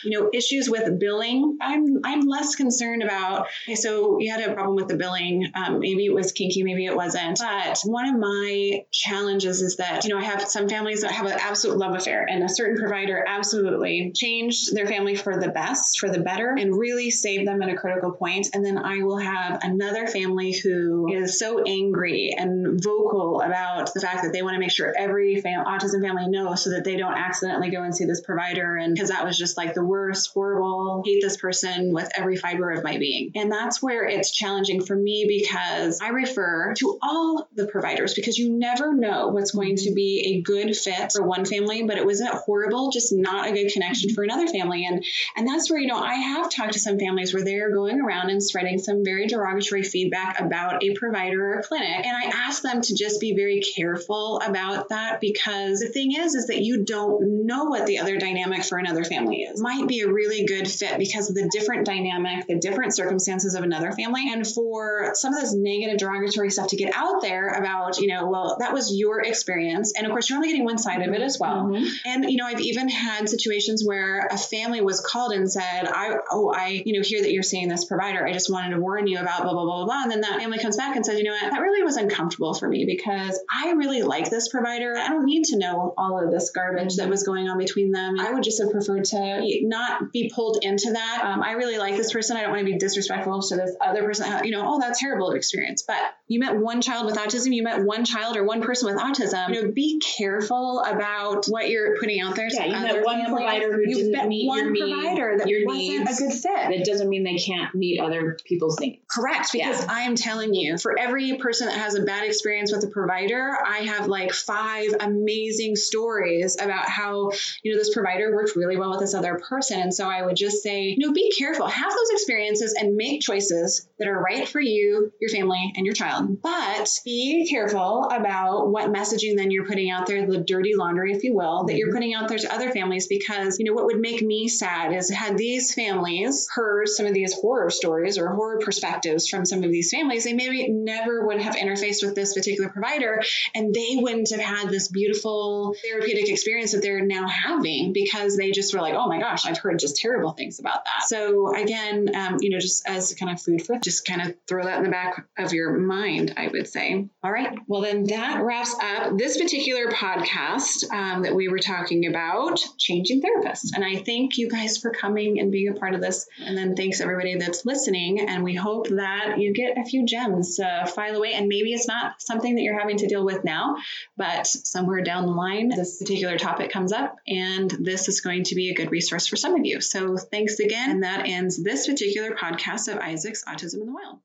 you 0.04 0.20
know, 0.20 0.30
issues 0.34 0.70
with 0.70 1.00
billing, 1.00 1.58
I'm, 1.62 2.02
I'm 2.04 2.22
less 2.22 2.56
concerned 2.56 3.04
about, 3.04 3.48
okay, 3.66 3.76
so 3.76 4.20
you 4.20 4.32
had 4.32 4.48
a 4.48 4.54
problem 4.54 4.76
with 4.76 4.88
the 4.88 4.98
billing. 4.98 5.52
Um, 5.56 5.80
maybe 5.80 6.06
it 6.06 6.14
was 6.14 6.32
kinky, 6.32 6.64
maybe 6.64 6.86
it 6.86 6.96
wasn't. 6.96 7.40
But 7.40 7.82
one 7.86 8.08
of 8.08 8.20
my 8.20 8.84
challenges 8.92 9.62
is 9.62 9.78
that, 9.78 10.04
you 10.04 10.10
know, 10.12 10.20
I 10.20 10.24
have 10.24 10.42
some 10.44 10.70
families 10.70 11.02
that 11.02 11.12
have 11.12 11.26
an 11.26 11.38
absolute 11.40 11.78
love 11.78 11.96
affair 11.96 12.26
and 12.30 12.44
a 12.44 12.50
certain 12.50 12.78
provider 12.78 13.24
absolutely 13.28 14.12
changed 14.16 14.76
their 14.76 14.88
family 14.88 15.16
for 15.16 15.40
the 15.40 15.50
best, 15.50 16.00
for 16.00 16.10
the 16.10 16.20
better, 16.20 16.56
and 16.58 16.78
really 16.78 17.10
saved 17.12 17.48
them 17.48 17.62
at 17.62 17.70
a 17.70 17.76
critical 17.76 18.12
point. 18.12 18.50
And 18.54 18.66
then 18.66 18.78
I 18.78 19.04
will 19.04 19.18
have 19.18 19.60
another 19.64 20.08
family 20.08 20.52
who 20.52 21.12
is 21.12 21.40
so 21.40 21.64
angry 21.64 22.34
and 22.38 22.82
vocal 22.84 23.42
about 23.42 23.94
the 23.94 24.00
fact 24.00 24.24
that 24.24 24.34
they 24.34 24.42
want 24.42 24.56
to 24.56 24.60
make 24.60 24.72
sure 24.72 24.94
every 24.98 25.42
fam- 25.42 25.66
autism 25.66 26.02
family 26.02 26.28
knows 26.28 26.64
so 26.64 26.72
that 26.72 26.84
they 26.84 26.98
don't 26.98 27.18
accidentally 27.18 27.70
go 27.70 27.84
and 27.84 27.96
see 27.96 28.06
this 28.06 28.22
provider. 28.22 28.76
And 28.76 28.94
because 28.94 29.10
that 29.20 29.26
was 29.26 29.38
just 29.38 29.58
like 29.58 29.74
the 29.74 29.84
worst, 29.84 30.32
horrible, 30.34 31.04
hate 31.06 31.22
this 31.22 31.36
person 31.36 31.92
with 31.92 32.10
every 32.16 32.38
fiber 32.38 32.72
of 32.72 32.86
my 32.86 32.98
being. 32.98 33.32
And 33.36 33.52
that's 33.52 33.84
where 33.84 34.08
it's 34.08 34.32
challenging 34.32 34.82
for 34.82 34.96
me 34.96 35.26
because 35.28 36.00
I 36.00 36.10
refer 36.10 36.74
to 36.76 36.98
all 37.02 37.46
the 37.54 37.68
providers 37.68 38.14
because 38.14 38.38
you 38.38 38.58
never 38.58 38.94
know 38.94 39.28
what's 39.28 39.52
going 39.52 39.76
to 39.76 39.92
be 39.94 40.38
a 40.38 40.42
good 40.42 40.74
fit 40.74 41.12
for 41.12 41.28
one 41.28 41.44
family, 41.44 41.84
but 41.84 41.98
it 41.98 42.06
wasn't 42.06 42.34
horrible, 42.34 42.92
just 42.92 43.12
not 43.12 43.50
a 43.50 43.52
good 43.52 43.74
connection 43.74 44.14
for 44.14 44.24
another 44.24 44.48
family. 44.48 44.86
And 44.86 45.04
and 45.36 45.46
that's 45.46 45.70
where, 45.70 45.82
you 45.82 45.88
know, 45.88 46.00
I 46.00 46.14
have 46.14 46.50
talked 46.50 46.74
to 46.74 46.80
some 46.80 46.98
families 46.98 47.34
where 47.34 47.44
they're 47.44 47.74
going 47.74 48.00
around 48.00 48.30
and 48.30 48.42
spreading 48.42 48.80
some 48.80 49.04
very 49.04 49.28
derogatory 49.28 49.84
feedback 49.84 50.40
about 50.40 50.82
a 50.82 50.94
provider 50.94 51.46
or 51.46 51.60
a 51.60 51.64
clinic. 51.64 52.06
And 52.06 52.16
I 52.16 52.30
ask 52.34 52.62
them 52.62 52.80
to 52.80 52.96
just 52.96 53.20
be 53.20 53.36
very 53.36 53.60
careful 53.60 54.40
about 54.40 54.90
that 54.90 55.20
because 55.20 55.82
the 55.82 55.90
thing 55.90 56.14
is, 56.18 56.36
is 56.36 56.48
that 56.48 56.62
you 56.62 56.86
don't 56.86 57.46
know 57.46 57.66
what 57.66 57.86
the 57.86 58.00
other 58.00 58.18
dynamic 58.18 58.64
for 58.64 58.78
another 58.78 59.04
family 59.10 59.38
is. 59.38 59.62
Might 59.62 59.88
be 59.88 60.02
a 60.02 60.12
really 60.12 60.46
good 60.46 60.68
fit 60.68 60.98
because 60.98 61.30
of 61.30 61.36
the 61.36 61.50
different 61.52 61.86
dynamic, 61.86 62.48
the 62.48 62.60
different 62.60 62.96
circumstances 62.96 63.56
of 63.56 63.64
another 63.64 63.92
family. 63.92 64.32
And 64.32 64.46
for 64.48 65.12
some 65.16 65.34
of 65.34 65.42
this 65.42 65.54
negative 65.54 65.98
derogatory 65.98 66.52
stuff 66.52 66.68
to 66.68 66.78
get 66.78 66.94
out 66.96 67.22
there 67.22 67.50
about, 67.50 68.00
you 68.00 68.08
know, 68.08 68.28
well, 68.28 68.58
that 68.60 68.74
was 68.74 68.96
your 68.96 69.22
experience. 69.22 69.94
And 69.98 70.06
of 70.06 70.12
course, 70.12 70.30
you're 70.30 70.38
only 70.38 70.50
getting 70.50 70.66
one 70.66 70.78
side 70.78 71.02
of 71.02 71.14
it 71.14 71.22
as 71.22 71.38
well. 71.40 71.66
Mm-hmm. 71.66 71.86
And, 72.06 72.32
you 72.32 72.38
know, 72.38 72.46
I've 72.46 72.62
even 72.62 72.90
had 72.90 73.28
situations 73.28 73.84
where 73.86 74.28
a 74.32 74.38
family 74.38 74.82
was 74.82 75.02
called 75.02 75.34
and 75.34 75.52
said, 75.52 75.88
I, 75.88 76.16
oh, 76.32 76.54
I, 76.56 76.82
you 76.86 76.94
know, 76.94 77.04
hear 77.04 77.22
that 77.22 77.32
you're 77.32 77.44
seeing 77.44 77.68
this 77.68 77.86
provider. 77.86 78.26
I 78.26 78.34
just 78.34 78.52
wanted 78.52 78.76
to 78.76 78.80
warn 78.80 79.08
you 79.08 79.20
about 79.20 79.44
blah, 79.44 79.54
blah, 79.54 79.66
blah, 79.66 79.86
blah. 79.86 80.04
And 80.04 80.12
then 80.12 80.22
that 80.22 80.40
family 80.40 80.60
comes 80.60 80.78
back 80.78 80.96
and 80.96 81.06
says, 81.06 81.18
you 81.18 81.26
know 81.26 81.32
what, 81.32 81.52
that 81.52 81.60
really 81.60 81.84
was 81.84 81.98
uncomfortable 81.98 82.54
for 82.54 82.68
me 82.68 82.86
because 82.86 83.40
I 83.50 83.72
really 83.72 84.04
like 84.04 84.30
this 84.30 84.50
provider. 84.50 84.96
I 84.98 85.10
don't 85.10 85.26
need 85.26 85.46
to 85.46 85.58
know 85.58 85.94
all 85.98 86.24
of 86.24 86.32
this 86.32 86.52
garbage 86.52 86.98
that 86.98 87.10
was 87.10 87.24
going 87.24 87.50
on 87.50 87.58
between 87.58 87.92
them. 87.92 88.20
I 88.20 88.32
would 88.32 88.44
just 88.44 88.62
have 88.62 88.72
preferred 88.72 88.99
to 89.06 89.60
not 89.64 90.12
be 90.12 90.32
pulled 90.34 90.64
into 90.64 90.94
that. 90.94 91.22
Um, 91.24 91.42
I 91.42 91.54
really 91.54 91.78
like 91.78 91.96
this 91.96 92.14
person. 92.14 92.38
I 92.38 92.42
don't 92.42 92.52
want 92.52 92.66
to 92.66 92.72
be 92.72 92.78
disrespectful 92.78 93.42
to 93.42 93.56
this 93.56 93.76
other 93.82 94.04
person. 94.04 94.46
You 94.46 94.52
know, 94.52 94.64
oh, 94.66 94.80
that's 94.80 95.00
terrible 95.00 95.32
experience. 95.32 95.84
But 95.84 95.98
you 96.28 96.40
met 96.40 96.58
one 96.58 96.82
child 96.82 97.06
with 97.06 97.16
autism, 97.16 97.54
you 97.54 97.64
met 97.64 97.84
one 97.84 98.06
child 98.06 98.38
or 98.38 98.44
one 98.44 98.62
person 98.62 98.94
with 98.94 99.02
autism. 99.02 99.54
You 99.54 99.64
know, 99.64 99.72
be 99.72 100.02
careful 100.18 100.84
about 100.86 101.46
what 101.48 101.70
you're 101.70 101.98
putting 101.98 102.22
out 102.22 102.36
there. 102.36 102.48
Yeah, 102.52 102.66
you 102.66 102.72
met 102.72 103.06
one 103.06 103.26
provider 103.26 103.74
who 103.74 103.82
You've 103.88 104.12
didn't 104.12 104.30
meet 104.30 104.48
one 104.48 104.76
your 104.76 104.88
provider 104.88 105.38
that 105.38 105.48
your 105.48 105.66
wasn't 105.66 105.88
needs. 105.88 106.20
a 106.20 106.24
good 106.24 106.34
fit. 106.34 106.78
That 106.78 106.86
doesn't 106.86 107.10
mean 107.10 107.24
they 107.24 107.38
can't 107.38 107.74
meet 107.76 108.00
other 108.00 108.38
people's 108.46 108.80
needs. 108.80 109.00
Correct, 109.08 109.52
because 109.52 109.82
yeah. 109.82 109.92
I 109.92 110.02
am 110.02 110.16
telling 110.16 110.54
you, 110.54 110.78
for 110.78 110.98
every 110.98 111.38
person 111.38 111.68
that 111.68 111.78
has 111.78 111.96
a 111.96 112.04
bad 112.04 112.26
experience 112.26 112.72
with 112.72 112.84
a 112.84 112.88
provider, 112.88 113.58
I 113.66 113.80
have 113.80 114.08
like 114.08 114.34
five 114.34 114.90
amazing 115.00 115.76
stories 115.76 116.58
about 116.60 116.88
how 116.88 117.32
you 117.64 117.72
know 117.72 117.78
this 117.78 117.94
provider 117.94 118.34
worked 118.36 118.56
really 118.56 118.78
well 118.78 118.89
with 118.92 119.00
this 119.00 119.14
other 119.14 119.40
person. 119.48 119.80
And 119.80 119.94
so 119.94 120.10
I 120.10 120.26
would 120.26 120.36
just 120.36 120.64
say, 120.64 120.96
you 120.98 121.08
know, 121.08 121.14
be 121.14 121.32
careful, 121.38 121.68
have 121.68 121.92
those 121.92 122.10
experiences, 122.12 122.76
and 122.80 122.96
make 122.96 123.22
choices 123.22 123.88
that 124.00 124.08
are 124.08 124.20
right 124.20 124.48
for 124.48 124.60
you, 124.60 125.12
your 125.20 125.30
family, 125.30 125.74
and 125.76 125.86
your 125.86 125.96
child. 125.96 126.42
But 126.42 126.90
be 127.06 127.48
careful 127.50 128.06
about 128.06 128.70
what 128.70 128.92
messaging 128.92 129.36
then 129.38 129.52
you're 129.52 129.66
putting 129.66 129.92
out 129.92 130.08
there, 130.08 130.26
the 130.26 130.40
dirty 130.40 130.76
laundry, 130.76 131.14
if 131.14 131.24
you 131.24 131.34
will, 131.34 131.66
that 131.66 131.76
you're 131.76 131.90
mm-hmm. 131.90 131.98
putting 131.98 132.14
out 132.14 132.30
there 132.30 132.38
to 132.38 132.54
other 132.54 132.72
families. 132.72 133.08
Because, 133.08 133.60
you 133.60 133.66
know, 133.66 133.74
what 133.74 133.86
would 133.86 134.00
make 134.00 134.22
me 134.22 134.48
sad 134.48 134.94
is 134.94 135.10
had 135.10 135.38
these 135.38 135.74
families 135.74 136.48
heard 136.54 136.88
some 136.88 137.06
of 137.06 137.14
these 137.14 137.34
horror 137.34 137.70
stories 137.70 138.18
or 138.18 138.30
horror 138.30 138.60
perspectives 138.60 139.28
from 139.28 139.46
some 139.46 139.64
of 139.64 139.72
these 139.72 139.92
families, 139.92 140.24
they 140.24 140.34
maybe 140.34 140.68
never 140.70 141.26
would 141.26 141.42
have 141.42 141.56
interfaced 141.56 142.06
with 142.06 142.16
this 142.16 142.34
particular 142.34 142.70
provider 142.70 143.22
and 143.56 143.74
they 143.74 143.98
wouldn't 143.98 144.30
have 144.32 144.40
had 144.40 144.70
this 144.70 144.88
beautiful 144.88 145.76
therapeutic 145.84 146.30
experience 146.30 146.72
that 146.74 146.82
they're 146.82 147.06
now 147.06 147.28
having 147.28 147.94
because 147.94 148.38
they 148.38 148.52
just 148.52 148.74
were 148.80 148.88
like, 148.88 148.96
oh 148.96 149.08
my 149.08 149.20
gosh, 149.20 149.46
I've 149.46 149.58
heard 149.58 149.80
just 149.80 149.98
terrible 149.98 150.32
things 150.32 150.60
about 150.60 150.86
that. 150.86 151.08
So, 151.08 151.56
again, 151.56 152.16
um, 152.16 152.38
you 152.40 152.50
know, 152.50 152.60
just 152.60 152.88
as 152.88 153.14
kind 153.16 153.32
of 153.32 153.42
food 153.42 153.66
for 153.66 153.78
just 153.78 154.06
kind 154.06 154.22
of 154.22 154.36
throw 154.48 154.64
that 154.64 154.78
in 154.78 154.84
the 154.84 154.90
back 154.90 155.26
of 155.38 155.54
your 155.54 155.78
mind, 155.78 156.34
I 156.38 156.48
would 156.48 156.68
say. 156.68 157.08
All 157.24 157.32
right. 157.32 157.58
Well, 157.68 157.82
then 157.82 158.06
that 158.06 158.44
wraps 158.44 158.76
up 158.82 159.18
this 159.18 159.38
particular 159.38 159.88
podcast 159.92 160.90
um, 160.92 161.24
that 161.24 161.36
we 161.36 161.48
were 161.48 161.60
talking 161.60 162.08
about 162.08 162.60
changing 162.78 163.22
therapists. 163.22 163.72
And 163.76 163.84
I 163.84 163.98
thank 163.98 164.38
you 164.38 164.50
guys 164.50 164.78
for 164.78 164.92
coming 164.92 165.40
and 165.40 165.52
being 165.52 165.70
a 165.70 165.74
part 165.74 165.94
of 165.94 166.02
this. 166.02 166.28
And 166.40 166.58
then 166.58 166.76
thanks 166.76 167.02
everybody 167.02 167.38
that's 167.38 167.66
listening. 167.66 168.22
And 168.22 168.44
we 168.44 168.56
hope 168.56 168.88
that 168.90 169.40
you 169.40 169.54
get 169.54 169.78
a 169.78 169.84
few 169.84 170.06
gems 170.06 170.60
uh, 170.60 170.86
file 170.86 171.16
away. 171.16 171.34
And 171.34 171.48
maybe 171.48 171.74
it's 171.74 171.88
not 171.88 172.22
something 172.22 172.56
that 172.56 172.62
you're 172.62 172.80
having 172.80 172.98
to 172.98 173.08
deal 173.08 173.26
with 173.26 173.44
now, 173.44 173.78
but 174.18 174.48
somewhere 174.48 175.02
down 175.02 175.26
the 175.26 175.32
line, 175.32 175.70
this 175.70 175.98
particular 175.98 176.38
topic 176.38 176.72
comes 176.72 176.92
up. 176.92 177.18
And 177.28 177.70
this 177.80 178.08
is 178.08 178.22
going 178.22 178.44
to 178.46 178.56
a 178.70 178.74
good 178.74 178.92
resource 178.92 179.28
for 179.28 179.36
some 179.36 179.56
of 179.56 179.66
you. 179.66 179.82
So 179.82 180.18
thanks 180.18 180.60
again. 180.60 180.92
And 180.92 181.04
that 181.04 181.28
ends 181.28 181.62
this 181.62 181.88
particular 181.88 182.32
podcast 182.32 182.92
of 182.92 183.00
Isaac's 183.00 183.44
Autism 183.46 183.82
in 183.82 183.88
the 183.88 183.94
Wild. 183.94 184.20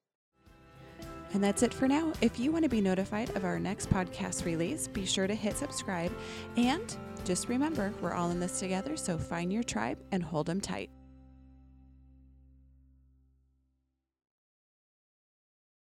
And 1.32 1.42
that's 1.42 1.64
it 1.64 1.74
for 1.74 1.88
now. 1.88 2.12
If 2.20 2.38
you 2.38 2.52
want 2.52 2.62
to 2.62 2.68
be 2.68 2.80
notified 2.80 3.34
of 3.36 3.44
our 3.44 3.58
next 3.58 3.90
podcast 3.90 4.44
release, 4.44 4.86
be 4.86 5.04
sure 5.04 5.26
to 5.26 5.34
hit 5.34 5.56
subscribe. 5.56 6.12
And 6.56 6.96
just 7.24 7.48
remember, 7.48 7.92
we're 8.00 8.14
all 8.14 8.30
in 8.30 8.38
this 8.38 8.60
together, 8.60 8.96
so 8.96 9.18
find 9.18 9.52
your 9.52 9.64
tribe 9.64 9.98
and 10.12 10.22
hold 10.22 10.46
them 10.46 10.60
tight. 10.60 10.90